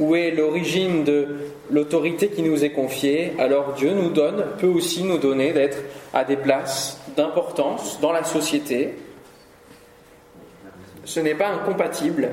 où 0.00 0.16
est 0.16 0.32
l'origine 0.32 1.04
de 1.04 1.36
l'autorité 1.70 2.28
qui 2.28 2.42
nous 2.42 2.64
est 2.64 2.72
confiée, 2.72 3.34
alors 3.38 3.74
Dieu 3.74 3.92
nous 3.92 4.10
donne, 4.10 4.44
peut 4.58 4.66
aussi 4.66 5.04
nous 5.04 5.18
donner 5.18 5.52
d'être 5.52 5.78
à 6.12 6.24
des 6.24 6.36
places 6.36 6.98
d'importance 7.16 8.00
dans 8.00 8.10
la 8.10 8.24
société. 8.24 8.94
Ce 11.04 11.20
n'est 11.20 11.34
pas 11.34 11.48
incompatible. 11.48 12.30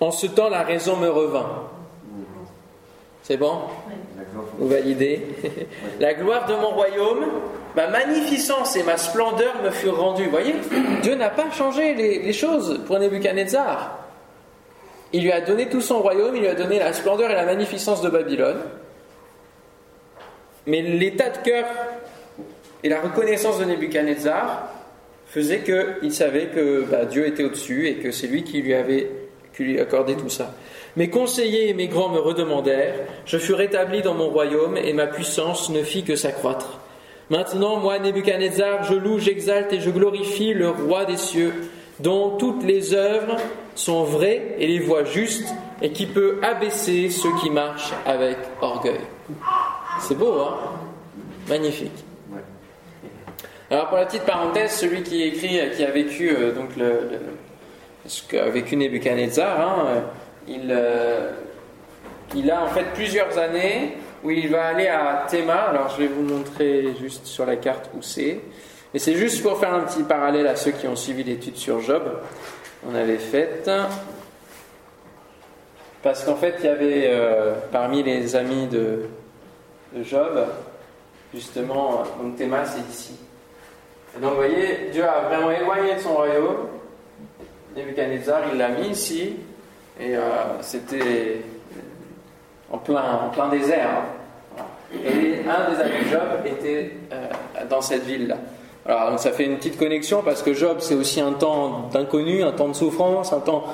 En 0.00 0.10
ce 0.10 0.26
temps, 0.26 0.48
la 0.48 0.62
raison 0.62 0.96
me 0.96 1.08
revint. 1.08 1.62
C'est 3.22 3.36
bon? 3.36 3.60
Vous 4.58 4.68
validez? 4.68 5.22
La 6.00 6.14
gloire 6.14 6.46
de 6.46 6.54
mon 6.54 6.70
royaume 6.70 7.26
ma 7.76 7.88
magnificence 7.88 8.76
et 8.76 8.82
ma 8.82 8.96
splendeur 8.96 9.54
me 9.62 9.70
furent 9.70 9.98
rendues. 9.98 10.24
Vous 10.24 10.30
voyez, 10.30 10.54
Dieu 11.02 11.14
n'a 11.14 11.30
pas 11.30 11.50
changé 11.50 11.94
les, 11.94 12.32
choses 12.32 12.80
pour 12.86 12.98
Nebuchadnezzar. 12.98 13.99
Il 15.12 15.22
lui 15.22 15.32
a 15.32 15.40
donné 15.40 15.68
tout 15.68 15.80
son 15.80 16.00
royaume, 16.00 16.36
il 16.36 16.42
lui 16.42 16.48
a 16.48 16.54
donné 16.54 16.78
la 16.78 16.92
splendeur 16.92 17.30
et 17.30 17.34
la 17.34 17.44
magnificence 17.44 18.00
de 18.02 18.08
Babylone. 18.08 18.60
Mais 20.66 20.82
l'état 20.82 21.30
de 21.30 21.38
cœur 21.38 21.66
et 22.82 22.88
la 22.88 23.00
reconnaissance 23.00 23.58
de 23.58 23.64
Nebuchadnezzar 23.64 24.68
faisaient 25.26 25.60
qu'il 25.60 26.12
savait 26.12 26.46
que 26.46 26.84
bah, 26.90 27.04
Dieu 27.04 27.26
était 27.26 27.44
au-dessus 27.44 27.88
et 27.88 27.94
que 27.96 28.10
c'est 28.10 28.26
lui 28.26 28.44
qui 28.44 28.62
lui 28.62 28.74
avait 28.74 29.10
qui 29.56 29.64
lui 29.64 29.80
accordé 29.80 30.16
tout 30.16 30.28
ça. 30.28 30.54
Mes 30.96 31.10
conseillers 31.10 31.68
et 31.68 31.74
mes 31.74 31.88
grands 31.88 32.08
me 32.08 32.18
redemandèrent, 32.18 32.94
je 33.24 33.38
fus 33.38 33.54
rétabli 33.54 34.02
dans 34.02 34.14
mon 34.14 34.28
royaume 34.28 34.76
et 34.76 34.92
ma 34.92 35.06
puissance 35.06 35.70
ne 35.70 35.82
fit 35.82 36.04
que 36.04 36.16
s'accroître. 36.16 36.80
Maintenant, 37.30 37.76
moi, 37.76 37.98
Nebuchadnezzar, 37.98 38.84
je 38.84 38.94
loue, 38.94 39.18
j'exalte 39.18 39.72
et 39.72 39.80
je 39.80 39.90
glorifie 39.90 40.52
le 40.52 40.70
roi 40.70 41.04
des 41.04 41.16
cieux, 41.16 41.52
dont 42.00 42.36
toutes 42.36 42.64
les 42.64 42.94
œuvres 42.94 43.36
sont 43.74 44.04
vraies 44.04 44.56
et 44.58 44.66
les 44.66 44.80
voies 44.80 45.04
justes, 45.04 45.54
et 45.82 45.92
qui 45.92 46.06
peut 46.06 46.38
abaisser 46.42 47.08
ceux 47.08 47.34
qui 47.40 47.50
marchent 47.50 47.92
avec 48.04 48.36
orgueil. 48.60 49.00
C'est 50.00 50.16
beau, 50.16 50.40
hein? 50.40 50.58
Magnifique. 51.48 52.04
Alors 53.70 53.88
pour 53.88 53.98
la 53.98 54.06
petite 54.06 54.24
parenthèse, 54.24 54.72
celui 54.72 55.02
qui 55.02 55.22
écrit, 55.22 55.60
qui 55.76 55.84
a 55.84 55.90
vécu 55.90 56.30
euh, 56.30 56.52
donc 56.52 56.76
le, 56.76 57.02
ce 58.04 58.22
qu'a 58.24 58.48
vécu 58.50 58.76
Nebuchadnezzar. 58.76 59.60
Hein, 59.60 60.02
il, 60.48 60.76
il 62.34 62.50
a 62.50 62.64
en 62.64 62.68
fait 62.68 62.86
plusieurs 62.94 63.38
années 63.38 63.96
où 64.24 64.30
il 64.30 64.48
va 64.48 64.66
aller 64.66 64.88
à 64.88 65.24
Théma. 65.30 65.54
Alors 65.54 65.88
je 65.90 66.02
vais 66.02 66.08
vous 66.08 66.22
montrer 66.22 66.94
juste 67.00 67.26
sur 67.26 67.46
la 67.46 67.56
carte 67.56 67.90
où 67.96 68.02
c'est. 68.02 68.40
Et 68.92 68.98
c'est 68.98 69.14
juste 69.14 69.40
pour 69.42 69.56
faire 69.58 69.72
un 69.72 69.82
petit 69.82 70.02
parallèle 70.02 70.48
à 70.48 70.56
ceux 70.56 70.72
qui 70.72 70.88
ont 70.88 70.96
suivi 70.96 71.22
l'étude 71.22 71.56
sur 71.56 71.80
Job. 71.80 72.02
On 72.86 72.94
avait 72.94 73.18
fait. 73.18 73.68
Parce 76.02 76.24
qu'en 76.24 76.36
fait, 76.36 76.56
il 76.60 76.64
y 76.64 76.68
avait 76.68 77.04
euh, 77.08 77.54
parmi 77.70 78.02
les 78.02 78.34
amis 78.34 78.66
de, 78.66 79.06
Job, 80.02 80.46
justement, 81.34 82.04
donc 82.22 82.36
Théma, 82.36 82.64
c'est 82.64 82.88
ici. 82.90 83.18
Et 84.16 84.20
donc, 84.20 84.30
vous 84.30 84.36
voyez, 84.36 84.88
Dieu 84.92 85.04
a 85.04 85.22
vraiment 85.22 85.50
éloigné 85.50 85.94
de 85.96 86.00
son 86.00 86.14
royaume. 86.14 86.68
Nebuchadnezzar, 87.76 88.42
il 88.52 88.58
l'a 88.58 88.68
mis 88.68 88.88
ici. 88.88 89.36
Et 89.98 90.16
euh, 90.16 90.20
c'était 90.62 91.42
en 92.70 92.78
plein, 92.78 93.02
en 93.26 93.28
plein 93.30 93.48
désert. 93.48 93.88
Hein. 93.88 94.64
Et 95.04 95.40
un 95.48 95.70
des 95.70 95.80
amis 95.80 96.04
de 96.04 96.10
Job 96.10 96.22
était 96.46 96.92
euh, 97.12 97.26
dans 97.68 97.80
cette 97.80 98.04
ville-là. 98.04 98.36
Alors, 98.86 99.18
ça 99.18 99.32
fait 99.32 99.44
une 99.44 99.56
petite 99.56 99.78
connexion 99.78 100.22
parce 100.22 100.42
que 100.42 100.54
Job, 100.54 100.78
c'est 100.80 100.94
aussi 100.94 101.20
un 101.20 101.32
temps 101.32 101.88
d'inconnu, 101.92 102.42
un 102.42 102.52
temps 102.52 102.68
de 102.68 102.74
souffrance, 102.74 103.32
un 103.32 103.40
temps 103.40 103.64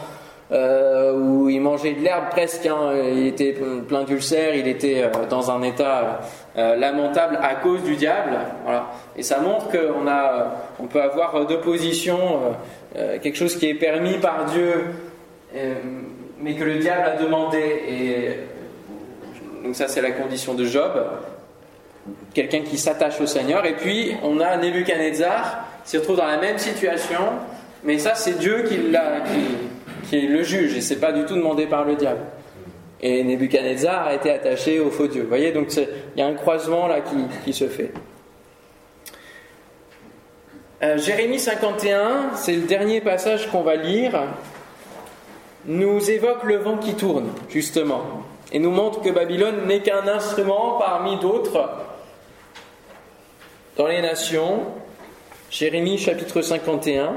euh, 0.53 1.13
où 1.19 1.49
il 1.49 1.61
mangeait 1.61 1.95
de 1.95 2.03
l'herbe 2.03 2.31
presque, 2.31 2.67
hein. 2.67 2.93
il 3.13 3.27
était 3.27 3.57
plein 3.89 4.05
d'ulcères, 4.05 4.55
il 4.55 4.69
était 4.69 5.03
euh, 5.03 5.27
dans 5.29 5.51
un 5.51 5.63
état 5.63 6.21
lamentable 6.57 7.39
à 7.43 7.57
cause 7.57 7.83
du 7.83 7.97
diable. 7.97 8.39
Voilà. 8.65 8.87
Et 9.17 9.23
ça 9.23 9.41
montre 9.41 9.69
qu'on 9.71 10.07
on 10.81 10.87
peut 10.87 11.03
avoir 11.03 11.47
deux 11.47 11.61
positions, 11.61 12.41
quelque 12.95 13.37
chose 13.37 13.57
qui 13.57 13.69
est 13.69 13.75
permis 13.75 14.19
par 14.19 14.47
Dieu, 14.47 14.87
mais 16.41 16.55
que 16.55 16.65
le 16.65 16.77
diable 16.77 17.05
a 17.05 17.23
demandé. 17.23 17.59
Et 17.89 18.29
donc 19.65 19.75
ça, 19.77 19.87
c'est 19.89 20.01
la 20.01 20.13
condition 20.13 20.55
de 20.55 20.65
Job. 20.65 20.93
Quelqu'un 22.35 22.61
qui 22.61 22.79
s'attache 22.79 23.21
au 23.21 23.27
Seigneur. 23.27 23.65
Et 23.65 23.75
puis, 23.75 24.15
on 24.23 24.41
a 24.41 24.57
Nebuchadnezzar, 24.57 25.67
qui 25.85 25.93
se 25.93 25.99
retrouve 25.99 26.17
dans 26.17 26.27
la 26.27 26.39
même 26.39 26.59
situation. 26.59 27.21
Mais 27.85 27.99
ça, 27.99 28.15
c'est 28.15 28.39
Dieu 28.39 28.65
qui, 28.69 30.17
est 30.17 30.27
le 30.27 30.43
juge. 30.43 30.77
Et 30.77 30.81
c'est 30.81 31.01
pas 31.01 31.13
du 31.13 31.25
tout 31.25 31.35
demandé 31.35 31.67
par 31.67 31.85
le 31.85 31.95
diable. 31.95 32.21
Et 33.01 33.23
Nebuchadnezzar 33.25 34.07
a 34.07 34.15
été 34.15 34.31
attaché 34.31 34.81
au 34.81 34.91
faux 34.91 35.07
Dieu. 35.07 35.23
Vous 35.23 35.29
voyez, 35.29 35.53
donc 35.53 35.75
il 35.77 35.87
y 36.19 36.23
a 36.23 36.27
un 36.27 36.35
croisement 36.35 36.87
là 36.87 37.01
qui, 37.45 37.53
se 37.53 37.69
fait. 37.69 37.93
Euh, 40.83 40.99
Jérémie 40.99 41.39
51, 41.39 42.35
c'est 42.35 42.55
le 42.55 42.63
dernier 42.63 43.01
passage 43.01 43.51
qu'on 43.51 43.63
va 43.63 43.77
lire, 43.77 44.23
nous 45.67 46.11
évoque 46.11 46.45
le 46.45 46.57
vent 46.57 46.77
qui 46.77 46.95
tourne, 46.95 47.31
justement 47.49 48.25
et 48.53 48.59
nous 48.59 48.71
montre 48.71 49.03
que 49.03 49.11
Babylone 49.11 49.67
n'est 49.67 49.81
qu'un 49.81 50.07
instrument 50.07 50.79
parmi 50.79 51.19
d'autres 51.19 51.69
dans 53.77 53.87
les 53.87 54.01
nations. 54.01 54.67
Jérémie 55.51 55.99
chapitre 55.99 56.43
51. 56.43 57.15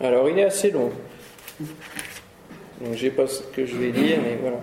Alors 0.00 0.28
il 0.28 0.38
est 0.38 0.44
assez 0.44 0.70
long. 0.70 0.92
Donc 2.80 2.94
j'ai 2.94 3.10
pas 3.10 3.26
ce 3.26 3.42
que 3.42 3.64
je 3.64 3.76
vais 3.76 3.88
lire, 3.88 4.18
mais 4.22 4.36
voilà. 4.40 4.58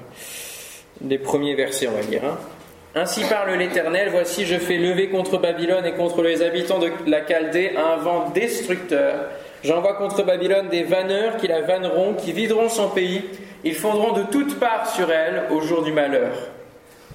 Les 1.06 1.18
premiers 1.18 1.56
versets, 1.56 1.88
on 1.88 1.92
va 1.92 2.02
lire. 2.02 2.24
Hein. 2.24 2.38
Ainsi 2.96 3.24
parle 3.26 3.52
l'Éternel, 3.56 4.10
voici 4.12 4.46
je 4.46 4.56
fais 4.56 4.78
lever 4.78 5.10
contre 5.10 5.40
Babylone 5.40 5.86
et 5.86 5.94
contre 5.94 6.22
les 6.22 6.44
habitants 6.44 6.78
de 6.78 6.92
la 7.08 7.26
Chaldée 7.26 7.72
un 7.76 7.98
vent 7.98 8.30
destructeur. 8.30 9.30
J'envoie 9.64 9.94
contre 9.94 10.24
Babylone 10.24 10.68
des 10.70 10.84
vanneurs 10.84 11.38
qui 11.38 11.48
la 11.48 11.62
vanneront, 11.62 12.16
qui 12.16 12.34
videront 12.34 12.70
son 12.70 12.90
pays. 12.90 13.24
Ils 13.64 13.76
fondront 13.76 14.12
de 14.12 14.24
toutes 14.24 14.60
parts 14.60 14.90
sur 14.90 15.10
elle 15.10 15.44
au 15.52 15.62
jour 15.62 15.84
du 15.84 15.94
malheur. 15.94 16.34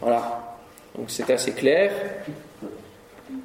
Voilà. 0.01 0.57
Donc 0.97 1.07
c'est 1.09 1.31
assez 1.31 1.53
clair. 1.53 1.91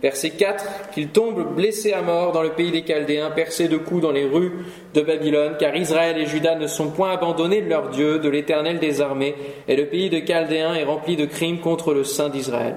Verset 0.02 0.32
4, 0.32 0.92
qu'il 0.94 1.10
tombe 1.10 1.56
blessé 1.56 1.94
à 1.94 2.02
mort 2.02 2.32
dans 2.32 2.42
le 2.42 2.52
pays 2.52 2.72
des 2.72 2.84
Chaldéens, 2.84 3.32
percé 3.32 3.68
de 3.68 3.78
coups 3.78 4.02
dans 4.02 4.12
les 4.12 4.26
rues 4.26 4.52
de 4.94 5.02
Babylone, 5.02 5.56
car 5.60 5.76
Israël 5.76 6.18
et 6.18 6.26
Juda 6.26 6.56
ne 6.56 6.68
sont 6.68 6.90
point 6.90 7.12
abandonnés 7.12 7.62
de 7.62 7.70
leur 7.70 7.90
Dieu, 7.90 8.20
de 8.20 8.30
l'Éternel 8.30 8.80
des 8.80 9.02
armées, 9.02 9.36
et 9.68 9.76
le 9.76 9.86
pays 9.86 10.10
de 10.10 10.20
Chaldéens 10.20 10.76
est 10.76 10.84
rempli 10.84 11.16
de 11.16 11.26
crimes 11.26 11.60
contre 11.60 11.94
le 11.94 12.04
Saint 12.04 12.30
d'Israël. 12.30 12.76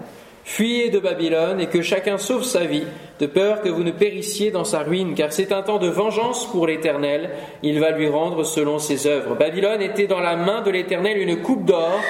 Fuyez 0.48 0.90
de 0.90 1.00
Babylone 1.00 1.60
et 1.60 1.66
que 1.66 1.82
chacun 1.82 2.18
sauve 2.18 2.44
sa 2.44 2.64
vie, 2.64 2.84
de 3.18 3.26
peur 3.26 3.62
que 3.62 3.68
vous 3.68 3.82
ne 3.82 3.90
périssiez 3.90 4.52
dans 4.52 4.64
sa 4.64 4.78
ruine, 4.78 5.14
car 5.16 5.32
c'est 5.32 5.50
un 5.50 5.62
temps 5.62 5.78
de 5.78 5.88
vengeance 5.88 6.46
pour 6.52 6.68
l'Éternel, 6.68 7.30
il 7.64 7.80
va 7.80 7.90
lui 7.90 8.08
rendre 8.08 8.44
selon 8.44 8.78
ses 8.78 9.08
œuvres. 9.08 9.34
Babylone 9.34 9.82
était 9.82 10.06
dans 10.06 10.20
la 10.20 10.36
main 10.36 10.62
de 10.62 10.70
l'Éternel 10.70 11.18
une 11.18 11.42
coupe 11.42 11.64
d'or 11.64 12.00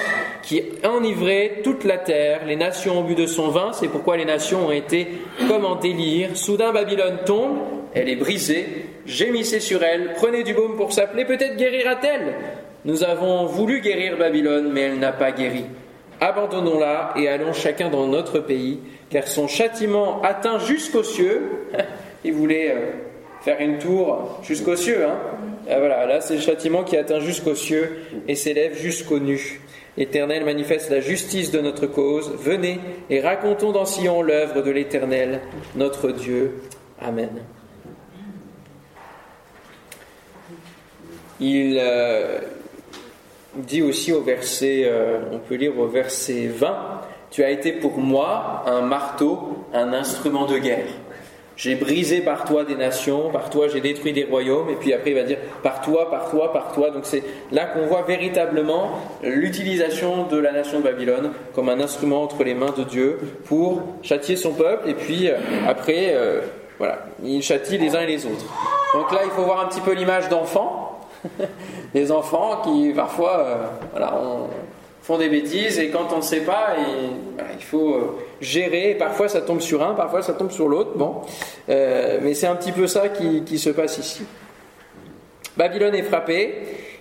qui 0.43 0.61
enivrait 0.85 1.61
toute 1.63 1.83
la 1.83 1.97
terre. 1.97 2.41
Les 2.45 2.55
nations 2.55 2.99
ont 2.99 3.03
bu 3.03 3.15
de 3.15 3.25
son 3.25 3.49
vin, 3.49 3.73
c'est 3.73 3.87
pourquoi 3.87 4.17
les 4.17 4.25
nations 4.25 4.67
ont 4.67 4.71
été 4.71 5.07
comme 5.49 5.65
en 5.65 5.75
délire. 5.75 6.37
Soudain 6.37 6.71
Babylone 6.71 7.17
tombe, 7.25 7.57
elle 7.95 8.07
est 8.07 8.17
brisée, 8.17 8.85
gémissez 9.07 9.59
sur 9.59 9.83
elle, 9.83 10.13
prenez 10.15 10.43
du 10.43 10.53
baume 10.53 10.77
pour 10.77 10.93
s'appeler, 10.93 11.25
peut-être 11.25 11.57
guérira-t-elle. 11.57 12.35
Nous 12.85 13.03
avons 13.03 13.47
voulu 13.47 13.81
guérir 13.81 14.15
Babylone, 14.15 14.69
mais 14.71 14.81
elle 14.81 14.99
n'a 14.99 15.11
pas 15.11 15.31
guéri. 15.31 15.65
Abandonnons-la 16.19 17.13
et 17.15 17.27
allons 17.27 17.53
chacun 17.53 17.89
dans 17.89 18.07
notre 18.07 18.39
pays, 18.39 18.79
car 19.09 19.27
son 19.27 19.47
châtiment 19.47 20.21
atteint 20.21 20.59
jusqu'aux 20.59 21.03
cieux. 21.03 21.67
Il 22.23 22.33
voulait 22.33 22.71
euh, 22.71 22.91
faire 23.41 23.61
une 23.61 23.77
tour 23.77 24.39
jusqu'aux 24.43 24.75
cieux. 24.75 25.05
Hein. 25.05 25.17
Ah, 25.69 25.79
voilà, 25.79 26.05
là 26.05 26.21
c'est 26.21 26.35
le 26.35 26.41
châtiment 26.41 26.83
qui 26.83 26.97
atteint 26.97 27.19
jusqu'aux 27.19 27.55
cieux 27.55 27.97
et 28.27 28.35
s'élève 28.35 28.75
jusqu'aux 28.75 29.19
nues. 29.19 29.61
L'Éternel 29.97 30.45
manifeste 30.45 30.89
la 30.89 30.99
justice 30.99 31.51
de 31.51 31.59
notre 31.59 31.87
cause. 31.87 32.31
Venez 32.37 32.79
et 33.09 33.19
racontons 33.19 33.71
dans 33.71 33.85
Sion 33.85 34.21
l'œuvre 34.21 34.61
de 34.61 34.71
l'Éternel, 34.71 35.41
notre 35.75 36.11
Dieu. 36.11 36.61
Amen. 37.01 37.29
Il, 41.39 41.77
euh, 41.79 42.39
dit 43.57 43.81
aussi 43.81 44.13
au 44.13 44.21
verset, 44.21 44.83
euh, 44.85 45.19
on 45.31 45.39
peut 45.39 45.55
lire 45.55 45.77
au 45.77 45.87
verset 45.87 46.47
20, 46.47 47.01
Tu 47.29 47.43
as 47.43 47.49
été 47.49 47.73
pour 47.73 47.97
moi 47.97 48.63
un 48.65 48.81
marteau, 48.81 49.65
un 49.73 49.91
instrument 49.91 50.45
de 50.45 50.57
guerre. 50.57 50.87
J'ai 51.57 51.73
brisé 51.73 52.21
par 52.21 52.45
toi 52.45 52.63
des 52.63 52.75
nations, 52.75 53.31
par 53.31 53.49
toi 53.49 53.67
j'ai 53.67 53.81
détruit 53.81 54.13
des 54.13 54.25
royaumes, 54.25 54.69
et 54.69 54.75
puis 54.75 54.93
après 54.93 55.09
il 55.09 55.15
va 55.15 55.23
dire 55.23 55.39
par 55.63 55.81
toi, 55.81 56.09
par 56.11 56.29
toi, 56.29 56.53
par 56.53 56.71
toi. 56.71 56.91
Donc 56.91 57.05
c'est 57.05 57.23
là 57.51 57.65
qu'on 57.65 57.87
voit 57.87 58.03
véritablement 58.03 58.91
l'utilisation 59.23 60.27
de 60.27 60.37
la 60.37 60.51
nation 60.51 60.79
de 60.79 60.83
Babylone 60.83 61.31
comme 61.55 61.69
un 61.69 61.79
instrument 61.79 62.21
entre 62.21 62.43
les 62.43 62.53
mains 62.53 62.73
de 62.77 62.83
Dieu 62.83 63.17
pour 63.45 63.81
châtier 64.03 64.35
son 64.35 64.53
peuple, 64.53 64.87
et 64.87 64.93
puis 64.93 65.27
euh, 65.29 65.33
après, 65.67 66.13
euh, 66.13 66.41
voilà, 66.77 67.07
il 67.23 67.41
châtie 67.41 67.79
les 67.79 67.95
uns 67.95 68.01
et 68.01 68.07
les 68.07 68.25
autres. 68.27 68.45
Donc 68.93 69.11
là 69.11 69.21
il 69.25 69.31
faut 69.31 69.41
voir 69.41 69.59
un 69.59 69.67
petit 69.67 69.81
peu 69.81 69.93
l'image 69.93 70.29
d'enfant 70.29 70.86
des 71.93 72.11
enfants 72.11 72.61
qui 72.63 72.91
parfois 72.95 73.39
euh, 73.39 73.55
voilà, 73.91 74.13
font 75.01 75.17
des 75.17 75.29
bêtises 75.29 75.79
et 75.79 75.89
quand 75.89 76.07
on 76.13 76.17
ne 76.17 76.21
sait 76.21 76.41
pas, 76.41 76.75
il, 77.55 77.63
faut 77.63 77.93
euh, 77.93 78.17
gérer. 78.41 78.95
Parfois 78.95 79.29
ça 79.29 79.41
tombe 79.41 79.61
sur 79.61 79.83
un, 79.83 79.93
parfois 79.93 80.21
ça 80.21 80.33
tombe 80.33 80.51
sur 80.51 80.67
l'autre. 80.67 80.91
Bon, 80.95 81.21
euh, 81.69 82.19
mais 82.21 82.33
c'est 82.33 82.47
un 82.47 82.55
petit 82.55 82.71
peu 82.71 82.87
ça 82.87 83.09
qui, 83.09 83.43
qui 83.43 83.57
se 83.59 83.69
passe 83.69 83.97
ici. 83.97 84.23
Babylone 85.55 85.95
est 85.95 86.03
frappée. 86.03 86.55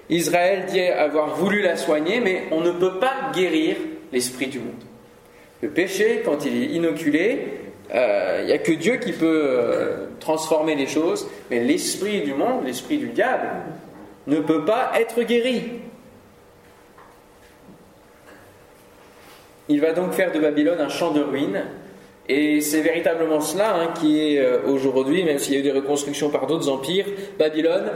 Israël 0.08 0.66
dit 0.68 0.80
avoir 0.80 1.34
voulu 1.34 1.62
la 1.62 1.76
soigner, 1.76 2.20
mais 2.20 2.44
on 2.52 2.60
ne 2.60 2.70
peut 2.70 3.00
pas 3.00 3.32
guérir 3.34 3.76
l'esprit 4.12 4.46
du 4.46 4.60
monde. 4.60 4.84
Le 5.62 5.68
péché, 5.68 6.22
quand 6.24 6.44
il 6.44 6.62
est 6.62 6.66
inoculé, 6.66 7.40
il 7.92 8.46
n'y 8.46 8.52
a 8.52 8.58
que 8.58 8.70
Dieu 8.70 8.98
qui 8.98 9.10
peut 9.10 10.06
transformer 10.20 10.76
les 10.76 10.86
choses, 10.86 11.28
mais 11.50 11.58
l'esprit 11.58 12.20
du 12.20 12.34
monde, 12.34 12.64
l'esprit 12.64 12.98
du 12.98 13.08
diable, 13.08 13.48
ne 14.26 14.40
peut 14.40 14.64
pas 14.64 14.92
être 14.98 15.22
guéri. 15.22 15.62
Il 19.68 19.80
va 19.80 19.92
donc 19.92 20.12
faire 20.12 20.32
de 20.32 20.38
Babylone 20.38 20.80
un 20.80 20.88
champ 20.88 21.12
de 21.12 21.20
ruines. 21.20 21.64
Et 22.28 22.60
c'est 22.60 22.80
véritablement 22.80 23.40
cela 23.40 23.76
hein, 23.76 23.88
qui 24.00 24.20
est 24.20 24.40
euh, 24.40 24.58
aujourd'hui, 24.66 25.22
même 25.22 25.38
s'il 25.38 25.54
y 25.54 25.56
a 25.56 25.60
eu 25.60 25.62
des 25.62 25.70
reconstructions 25.70 26.28
par 26.28 26.48
d'autres 26.48 26.68
empires, 26.68 27.06
Babylone 27.38 27.88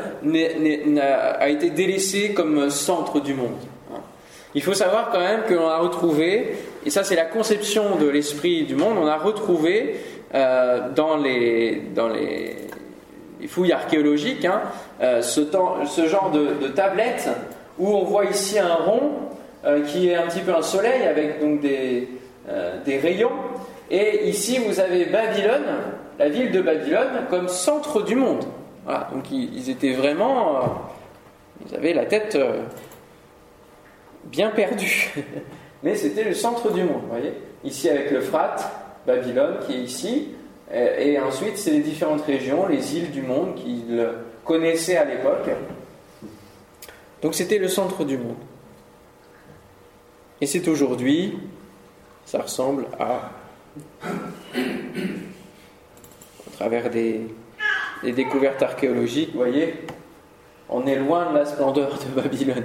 a 1.01 1.49
été 1.49 1.70
délaissée 1.70 2.33
comme 2.33 2.70
centre 2.70 3.20
du 3.20 3.35
monde. 3.35 3.59
Il 4.55 4.62
faut 4.62 4.74
savoir 4.74 5.11
quand 5.11 5.20
même 5.20 5.43
que 5.49 5.55
l'on 5.55 5.68
a 5.68 5.78
retrouvé, 5.78 6.57
et 6.85 6.91
ça 6.91 7.05
c'est 7.05 7.14
la 7.14 7.24
conception 7.24 7.97
de 7.97 8.09
l'esprit 8.09 8.64
du 8.64 8.74
monde, 8.74 8.97
on 9.01 9.07
a 9.07 9.16
retrouvé 9.16 9.97
euh, 10.35 10.89
dans, 10.95 11.16
les, 11.16 11.83
dans 11.95 12.09
les, 12.09 12.57
fouilles 13.49 13.72
archéologiques 13.72 14.45
hein, 14.45 14.62
euh, 15.01 15.22
ce, 15.22 16.07
genre 16.07 16.30
de, 16.30 16.68
tablette 16.68 17.28
où 17.78 17.88
on 17.88 18.05
voit 18.05 18.24
ici 18.26 18.59
un 18.59 18.74
rond 18.74 19.12
euh, 19.64 19.82
qui 19.84 20.09
est 20.09 20.14
un 20.14 20.26
petit 20.26 20.41
peu 20.41 20.55
un 20.55 20.62
soleil 20.62 21.03
avec 21.05 21.41
donc 21.41 21.61
des, 21.61 22.09
euh, 22.49 22.82
des 22.84 22.99
rayons. 22.99 23.32
Et 23.91 24.28
ici, 24.28 24.59
vous 24.59 24.78
avez 24.78 25.07
Babylone, 25.07 25.64
la 26.18 26.28
ville 26.28 26.53
de 26.53 26.61
Babylone, 26.61 27.26
comme 27.28 27.49
centre 27.49 28.03
du 28.03 28.14
monde. 28.14 28.45
Donc 29.12 29.30
ils, 29.30 29.68
étaient 29.68 29.93
vraiment. 29.93 30.61
Ils 31.66 31.76
avaient 31.76 31.93
la 31.93 32.07
tête 32.07 32.38
bien 34.24 34.51
perdue. 34.51 35.12
Mais 35.82 35.97
c'était 35.97 36.24
le 36.24 36.34
centre 36.34 36.72
du 36.72 36.82
monde, 36.82 37.03
vous 37.03 37.09
voyez. 37.09 37.32
Ici, 37.64 37.88
avec 37.88 38.11
l'Euphrate, 38.11 38.70
Babylone 39.07 39.59
qui 39.66 39.74
est 39.74 39.80
ici. 39.80 40.28
Et, 40.73 41.18
ensuite, 41.18 41.59
c'est 41.59 41.73
les 41.73 41.81
différentes 41.81 42.23
régions, 42.23 42.66
les 42.66 42.97
îles 42.97 43.11
du 43.11 43.23
monde 43.23 43.57
qu'ils 43.57 44.09
connaissaient 44.45 44.97
à 44.97 45.05
l'époque. 45.05 45.51
Donc 47.23 47.35
c'était 47.35 47.59
le 47.59 47.68
centre 47.68 48.05
du 48.05 48.16
monde. 48.16 48.37
Et 50.41 50.47
c'est 50.47 50.66
aujourd'hui, 50.68 51.39
ça 52.25 52.41
ressemble 52.41 52.87
à, 52.99 53.31
à 56.47 56.51
travers 56.53 56.89
des, 56.89 57.27
découvertes 58.03 58.62
archéologiques, 58.62 59.33
vous 59.33 59.39
voyez, 59.39 59.75
on 60.71 60.87
est 60.87 60.97
loin 60.97 61.31
de 61.33 61.39
la 61.39 61.45
splendeur 61.45 61.99
de 61.99 62.21
Babylone. 62.21 62.64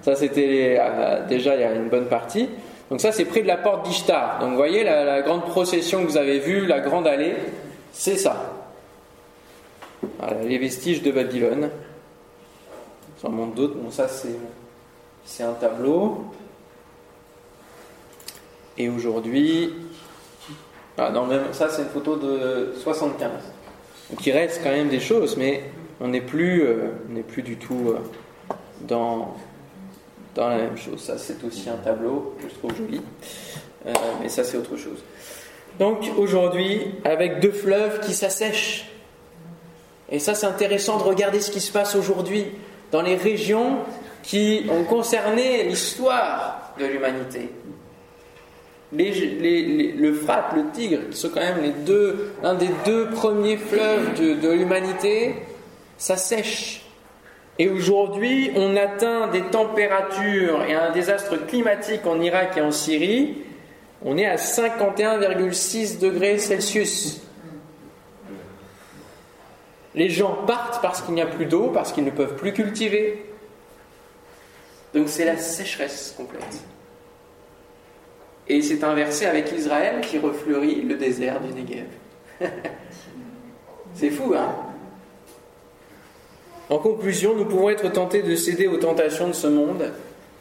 Ça 0.00 0.16
c'était 0.16 0.78
euh, 0.80 1.26
déjà 1.26 1.54
il 1.54 1.60
y 1.60 1.64
a 1.64 1.74
une 1.74 1.88
bonne 1.88 2.08
partie. 2.08 2.48
Donc 2.90 3.00
ça 3.00 3.12
c'est 3.12 3.24
près 3.24 3.42
de 3.42 3.46
la 3.46 3.56
porte 3.56 3.86
d'Ishtar. 3.86 4.38
Donc 4.40 4.50
vous 4.50 4.56
voyez 4.56 4.84
la, 4.84 5.22
grande 5.22 5.44
procession 5.44 6.02
que 6.02 6.08
vous 6.08 6.16
avez 6.16 6.38
vue, 6.38 6.66
la 6.66 6.80
grande 6.80 7.06
allée, 7.06 7.34
c'est 7.92 8.16
ça. 8.16 8.52
les 10.44 10.58
vestiges 10.58 11.02
de 11.02 11.10
Babylone. 11.10 11.70
J'en 13.22 13.30
montre 13.30 13.54
d'autres. 13.54 13.76
Bon 13.76 13.90
ça 13.90 14.06
c'est 15.24 15.42
un 15.42 15.52
tableau. 15.54 16.24
Et 18.78 18.88
aujourd'hui, 18.90 19.72
ah, 20.98 21.10
même, 21.10 21.52
ça 21.52 21.68
c'est 21.68 21.82
une 21.82 21.88
photo 21.88 22.16
de 22.16 22.72
75. 22.82 23.30
Donc 24.10 24.26
il 24.26 24.32
reste 24.32 24.60
quand 24.62 24.70
même 24.70 24.88
des 24.88 25.00
choses, 25.00 25.36
mais 25.36 25.64
on 26.00 26.08
n'est 26.08 26.20
plus, 26.20 26.62
euh, 26.62 26.88
plus 27.26 27.42
du 27.42 27.56
tout 27.56 27.88
euh, 27.88 27.98
dans, 28.82 29.34
dans 30.36 30.48
la 30.48 30.58
même 30.58 30.76
chose. 30.76 31.00
Ça 31.00 31.18
c'est 31.18 31.42
aussi 31.44 31.68
un 31.68 31.76
tableau 31.76 32.36
que 32.40 32.48
je 32.48 32.54
trouve 32.54 32.76
joli, 32.76 33.00
euh, 33.86 33.92
mais 34.22 34.28
ça 34.28 34.44
c'est 34.44 34.56
autre 34.56 34.76
chose. 34.76 35.02
Donc 35.80 36.04
aujourd'hui, 36.16 36.80
avec 37.04 37.40
deux 37.40 37.50
fleuves 37.50 38.00
qui 38.00 38.14
s'assèchent. 38.14 38.88
Et 40.08 40.20
ça 40.20 40.34
c'est 40.34 40.46
intéressant 40.46 40.98
de 40.98 41.02
regarder 41.02 41.40
ce 41.40 41.50
qui 41.50 41.60
se 41.60 41.72
passe 41.72 41.96
aujourd'hui 41.96 42.44
dans 42.92 43.02
les 43.02 43.16
régions 43.16 43.78
qui 44.22 44.66
ont 44.70 44.84
concerné 44.84 45.64
l'histoire 45.64 46.72
de 46.78 46.86
l'humanité 46.86 47.50
le 48.92 50.12
Frat, 50.12 50.50
le 50.54 50.70
Tigre, 50.72 51.08
qui 51.10 51.16
sont 51.16 51.30
quand 51.30 51.40
même 51.40 51.62
les 51.62 51.72
deux, 51.72 52.32
l'un 52.42 52.54
des 52.54 52.70
deux 52.84 53.10
premiers 53.10 53.56
fleuves 53.56 54.14
de, 54.18 54.50
l'humanité, 54.50 55.34
ça 55.98 56.16
sèche. 56.16 56.85
Et 57.58 57.68
aujourd'hui, 57.68 58.50
on 58.54 58.76
atteint 58.76 59.28
des 59.28 59.42
températures 59.42 60.62
et 60.64 60.74
un 60.74 60.90
désastre 60.92 61.36
climatique 61.46 62.06
en 62.06 62.20
Irak 62.20 62.56
et 62.56 62.60
en 62.60 62.70
Syrie. 62.70 63.38
On 64.04 64.18
est 64.18 64.26
à 64.26 64.36
51,6 64.36 65.98
degrés 65.98 66.38
Celsius. 66.38 67.22
Les 69.94 70.10
gens 70.10 70.34
partent 70.46 70.82
parce 70.82 71.00
qu'il 71.00 71.14
n'y 71.14 71.22
a 71.22 71.26
plus 71.26 71.46
d'eau, 71.46 71.70
parce 71.72 71.92
qu'ils 71.92 72.04
ne 72.04 72.10
peuvent 72.10 72.36
plus 72.36 72.52
cultiver. 72.52 73.24
Donc 74.92 75.08
c'est 75.08 75.24
la 75.24 75.38
sécheresse 75.38 76.14
complète. 76.14 76.62
Et 78.48 78.60
c'est 78.60 78.84
inversé 78.84 79.24
avec 79.24 79.50
Israël 79.52 80.02
qui 80.02 80.18
refleurit 80.18 80.82
le 80.82 80.96
désert 80.96 81.40
du 81.40 81.52
Negev. 81.54 81.86
c'est 83.94 84.10
fou, 84.10 84.34
hein? 84.36 84.54
En 86.68 86.78
conclusion, 86.78 87.34
nous 87.36 87.44
pouvons 87.44 87.70
être 87.70 87.90
tentés 87.92 88.22
de 88.22 88.34
céder 88.34 88.66
aux 88.66 88.76
tentations 88.76 89.28
de 89.28 89.32
ce 89.32 89.46
monde. 89.46 89.92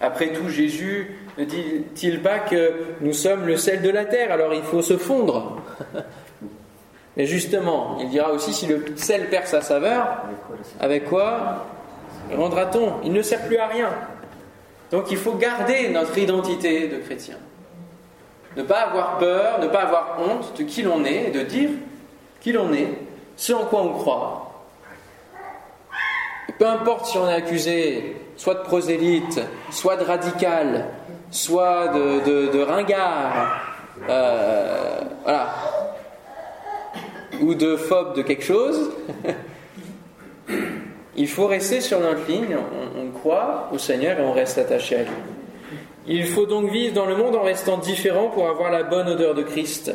Après 0.01 0.33
tout, 0.33 0.49
Jésus 0.49 1.17
ne 1.37 1.45
dit-il 1.45 2.21
pas 2.21 2.39
que 2.39 2.73
nous 3.01 3.13
sommes 3.13 3.45
le 3.45 3.57
sel 3.57 3.81
de 3.81 3.89
la 3.89 4.05
terre, 4.05 4.31
alors 4.31 4.53
il 4.53 4.63
faut 4.63 4.81
se 4.81 4.97
fondre? 4.97 5.61
Mais 7.17 7.25
justement, 7.25 7.97
il 8.01 8.09
dira 8.09 8.31
aussi 8.31 8.53
si 8.53 8.65
le 8.65 8.83
sel 8.95 9.29
perd 9.29 9.47
sa 9.47 9.61
saveur, 9.61 10.23
avec 10.79 11.05
quoi 11.05 11.65
rendra-t-on? 12.35 12.95
Il 13.05 13.13
ne 13.13 13.21
sert 13.21 13.45
plus 13.47 13.57
à 13.57 13.67
rien. 13.67 13.89
Donc 14.91 15.11
il 15.11 15.17
faut 15.17 15.33
garder 15.33 15.89
notre 15.89 16.17
identité 16.17 16.87
de 16.87 16.97
chrétien 16.97 17.37
ne 18.55 18.63
pas 18.63 18.81
avoir 18.81 19.17
peur, 19.17 19.59
ne 19.59 19.67
pas 19.67 19.81
avoir 19.81 20.17
honte 20.19 20.57
de 20.57 20.63
qui 20.63 20.81
l'on 20.81 21.03
est, 21.03 21.27
et 21.27 21.31
de 21.31 21.41
dire 21.41 21.69
qui 22.41 22.51
l'on 22.51 22.73
est, 22.73 22.89
ce 23.35 23.53
en 23.53 23.65
quoi 23.65 23.81
on 23.81 23.93
croit. 23.93 24.44
Peu 26.57 26.67
importe 26.67 27.07
si 27.07 27.17
on 27.17 27.27
est 27.29 27.33
accusé 27.33 28.17
soit 28.37 28.55
de 28.55 28.63
prosélyte, 28.63 29.41
soit 29.71 29.97
de 29.97 30.03
radical, 30.03 30.85
soit 31.31 31.87
de, 31.89 32.61
ringard, 32.63 33.61
euh, 34.09 35.01
voilà, 35.23 35.55
ou 37.41 37.55
de 37.55 37.75
phobe 37.75 38.15
de 38.15 38.21
quelque 38.21 38.43
chose, 38.43 38.91
il 41.17 41.27
faut 41.27 41.47
rester 41.47 41.81
sur 41.81 41.99
notre 41.99 42.27
ligne, 42.27 42.57
on 42.97 43.11
croit 43.17 43.69
au 43.73 43.77
Seigneur 43.77 44.19
et 44.19 44.23
on 44.23 44.33
reste 44.33 44.57
attaché 44.57 44.95
à 44.97 45.03
lui. 45.03 45.11
Il 46.07 46.27
faut 46.27 46.45
donc 46.45 46.69
vivre 46.69 46.93
dans 46.93 47.07
le 47.07 47.15
monde 47.15 47.35
en 47.35 47.41
restant 47.41 47.77
différent 47.77 48.27
pour 48.27 48.47
avoir 48.47 48.71
la 48.71 48.83
bonne 48.83 49.09
odeur 49.09 49.33
de 49.33 49.41
Christ. 49.41 49.91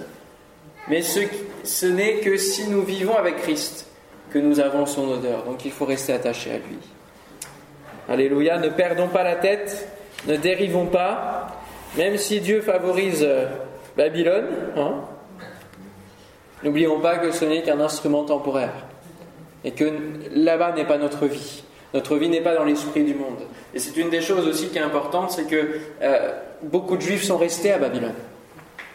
Mais 0.88 1.03
ce, 1.03 1.20
ce 1.62 1.86
n'est 1.86 2.14
que 2.14 2.36
si 2.36 2.68
nous 2.68 2.82
vivons 2.82 3.16
avec 3.16 3.36
Christ 3.36 3.86
que 4.33 4.39
nous 4.39 4.61
avons 4.61 4.87
son 4.87 5.09
odeur. 5.09 5.45
Donc 5.45 5.64
il 5.64 5.70
faut 5.70 5.85
rester 5.85 6.12
attaché 6.12 6.51
à 6.51 6.59
lui. 6.59 6.78
Alléluia, 8.09 8.59
ne 8.59 8.68
perdons 8.68 9.09
pas 9.09 9.22
la 9.22 9.37
tête, 9.37 9.89
ne 10.26 10.37
dérivons 10.37 10.87
pas, 10.87 11.61
même 11.97 12.16
si 12.16 12.41
Dieu 12.41 12.61
favorise 12.61 13.22
euh, 13.22 13.47
Babylone. 13.97 14.49
Hein, 14.76 14.95
N'oublions 16.62 17.01
pas 17.01 17.16
que 17.16 17.31
ce 17.31 17.45
n'est 17.45 17.62
qu'un 17.62 17.81
instrument 17.81 18.24
temporaire 18.24 18.74
et 19.64 19.72
que 19.72 19.91
là-bas 20.35 20.72
n'est 20.72 20.85
pas 20.85 20.99
notre 20.99 21.26
vie. 21.26 21.62
Notre 21.95 22.16
vie 22.16 22.28
n'est 22.28 22.43
pas 22.43 22.55
dans 22.55 22.64
l'esprit 22.64 23.03
du 23.03 23.14
monde. 23.14 23.39
Et 23.74 23.78
c'est 23.78 23.97
une 23.97 24.11
des 24.11 24.20
choses 24.20 24.47
aussi 24.47 24.68
qui 24.68 24.78
est 24.78 24.83
importante, 24.83 25.31
c'est 25.31 25.47
que 25.47 25.81
euh, 26.03 26.33
beaucoup 26.62 26.97
de 26.97 27.03
juifs 27.03 27.24
sont 27.24 27.39
restés 27.39 27.72
à 27.72 27.78
Babylone. 27.78 28.14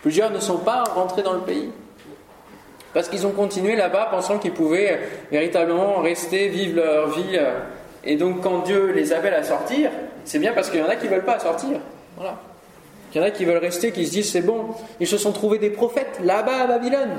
Plusieurs 0.01 0.31
ne 0.31 0.39
sont 0.39 0.59
pas 0.59 0.83
rentrés 0.83 1.23
dans 1.23 1.33
le 1.33 1.41
pays. 1.41 1.71
Parce 2.95 3.09
qu'ils 3.09 3.27
ont 3.27 3.31
continué 3.31 3.75
là-bas 3.75 4.07
pensant 4.09 4.39
qu'ils 4.39 4.53
pouvaient 4.53 4.93
euh, 4.93 5.05
véritablement 5.29 5.97
rester, 5.97 6.47
vivre 6.47 6.77
leur 6.77 7.09
vie. 7.09 7.35
Euh. 7.37 7.59
et 8.05 8.15
donc 8.15 8.41
quand 8.41 8.59
Dieu 8.59 8.93
les 8.93 9.11
appelle 9.11 9.33
à 9.33 9.43
sortir, 9.43 9.91
c'est 10.23 10.39
bien 10.39 10.53
parce 10.53 10.69
qu'il 10.69 10.79
y 10.79 10.83
en 10.83 10.87
a 10.87 10.95
qui 10.95 11.05
ne 11.05 11.11
veulent 11.11 11.25
pas 11.25 11.37
sortir. 11.37 11.77
Voilà. 12.15 12.37
Il 13.13 13.17
y 13.17 13.21
en 13.21 13.27
a 13.27 13.31
qui 13.31 13.43
veulent 13.43 13.57
rester, 13.57 13.91
qui 13.91 14.07
se 14.07 14.11
disent 14.11 14.31
c'est 14.31 14.41
bon. 14.41 14.67
Ils 15.01 15.07
se 15.07 15.17
sont 15.17 15.33
trouvés 15.33 15.59
des 15.59 15.71
prophètes 15.71 16.21
là-bas 16.23 16.63
à 16.63 16.67
Babylone. 16.67 17.17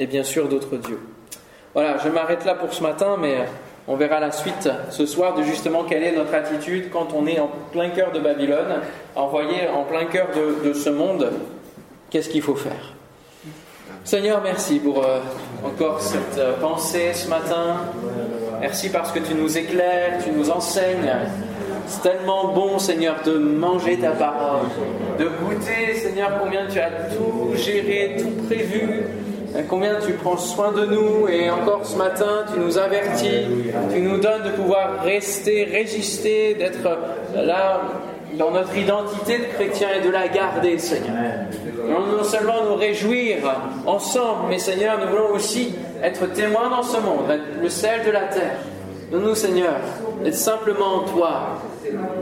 Et 0.00 0.06
bien 0.06 0.24
sûr 0.24 0.48
d'autres 0.48 0.76
dieux. 0.76 1.00
Voilà, 1.74 1.98
je 1.98 2.08
m'arrête 2.08 2.44
là 2.44 2.56
pour 2.56 2.74
ce 2.74 2.82
matin, 2.82 3.16
mais 3.16 3.46
on 3.86 3.94
verra 3.94 4.18
la 4.18 4.32
suite 4.32 4.68
ce 4.90 5.06
soir 5.06 5.34
de 5.34 5.44
justement 5.44 5.84
quelle 5.84 6.02
est 6.02 6.16
notre 6.16 6.34
attitude 6.34 6.90
quand 6.92 7.12
on 7.14 7.28
est 7.28 7.38
en 7.38 7.48
plein 7.70 7.90
cœur 7.90 8.10
de 8.10 8.18
Babylone, 8.18 8.80
envoyé 9.14 9.68
en 9.68 9.84
plein 9.84 10.04
cœur 10.06 10.28
de, 10.64 10.72
ce 10.72 10.90
monde. 10.90 11.30
Qu'est-ce 12.12 12.28
qu'il 12.28 12.42
faut 12.42 12.54
faire? 12.54 12.92
Seigneur, 14.04 14.42
merci 14.44 14.78
pour 14.78 15.02
euh, 15.02 15.20
encore 15.64 15.98
cette 15.98 16.36
euh, 16.36 16.60
pensée 16.60 17.14
ce 17.14 17.26
matin. 17.26 17.86
Merci 18.60 18.90
parce 18.90 19.10
que 19.12 19.18
tu 19.18 19.34
nous 19.34 19.56
éclaires, 19.56 20.18
tu 20.22 20.30
nous 20.30 20.50
enseignes. 20.50 21.10
C'est 21.86 22.02
tellement 22.02 22.52
bon, 22.52 22.78
Seigneur, 22.78 23.16
de 23.24 23.38
manger 23.38 23.96
ta 23.96 24.10
parole, 24.10 24.66
de 25.18 25.24
goûter, 25.24 25.94
Seigneur, 25.94 26.38
combien 26.42 26.66
tu 26.66 26.78
as 26.80 26.90
tout 27.16 27.54
géré, 27.56 28.16
tout 28.18 28.44
prévu, 28.44 29.04
combien 29.70 29.94
tu 29.98 30.12
prends 30.12 30.36
soin 30.36 30.70
de 30.70 30.84
nous 30.84 31.28
et 31.28 31.48
encore 31.48 31.86
ce 31.86 31.96
matin 31.96 32.44
tu 32.52 32.60
nous 32.60 32.76
avertis, 32.76 33.46
tu 33.90 34.00
nous 34.00 34.18
donnes 34.18 34.42
de 34.42 34.50
pouvoir 34.50 35.02
rester, 35.02 35.64
résister, 35.64 36.54
d'être 36.54 36.98
là 37.34 37.80
dans 38.38 38.50
notre 38.50 38.76
identité 38.76 39.38
de 39.38 39.44
chrétien 39.44 39.88
et 39.98 40.06
de 40.06 40.10
la 40.10 40.28
garder, 40.28 40.78
Seigneur. 40.78 41.46
Non, 41.88 42.16
non 42.16 42.24
seulement 42.24 42.64
nous 42.68 42.76
réjouir 42.76 43.38
ensemble, 43.86 44.48
mais 44.50 44.58
Seigneur, 44.58 44.98
nous 45.00 45.08
voulons 45.08 45.34
aussi 45.34 45.74
être 46.02 46.26
témoins 46.32 46.70
dans 46.70 46.82
ce 46.82 46.98
monde, 46.98 47.40
le 47.60 47.68
sel 47.68 48.04
de 48.04 48.10
la 48.10 48.22
terre. 48.22 48.58
Nous, 49.10 49.20
nous, 49.20 49.34
Seigneur, 49.34 49.76
être 50.24 50.34
simplement 50.34 50.96
en 50.96 51.00
toi 51.00 51.58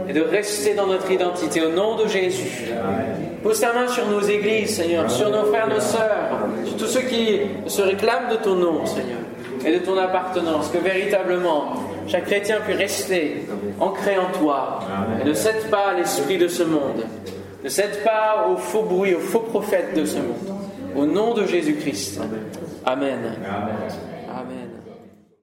et 0.09 0.13
de 0.13 0.23
rester 0.23 0.75
dans 0.75 0.87
notre 0.87 1.11
identité 1.11 1.61
au 1.65 1.71
nom 1.71 1.97
de 1.97 2.09
Jésus. 2.09 2.73
Pose 3.43 3.61
ta 3.61 3.73
main 3.73 3.87
sur 3.87 4.07
nos 4.09 4.21
églises, 4.21 4.77
Seigneur, 4.77 5.11
sur 5.11 5.31
nos 5.31 5.45
frères, 5.45 5.69
nos 5.69 5.81
sœurs, 5.81 6.49
sur 6.65 6.77
tous 6.77 6.87
ceux 6.87 7.03
qui 7.03 7.41
se 7.67 7.83
réclament 7.83 8.31
de 8.31 8.37
ton 8.37 8.57
nom, 8.57 8.85
Seigneur, 8.87 9.21
et 9.65 9.73
de 9.73 9.79
ton 9.79 9.97
appartenance, 9.97 10.69
que 10.69 10.79
véritablement 10.79 11.75
chaque 12.09 12.27
chrétien 12.27 12.59
puisse 12.67 12.77
rester 12.77 13.47
ancré 13.79 14.19
en 14.19 14.37
toi 14.39 14.81
et 15.23 15.29
ne 15.29 15.33
cède 15.33 15.71
pas 15.71 15.91
à 15.91 15.95
l'esprit 15.95 16.39
de 16.39 16.49
ce 16.49 16.65
monde, 16.65 17.05
Ne 17.63 17.69
cède 17.69 18.03
pas 18.05 18.47
aux 18.49 18.57
faux 18.57 18.83
bruits, 18.83 19.15
aux 19.15 19.21
faux 19.21 19.41
prophètes 19.41 19.95
de 19.95 20.05
ce 20.05 20.17
monde. 20.17 20.57
Au 20.97 21.07
nom 21.07 21.35
de 21.35 21.47
Jésus-Christ. 21.47 22.21
Amen. 22.87 23.37
Amen. 23.47 24.60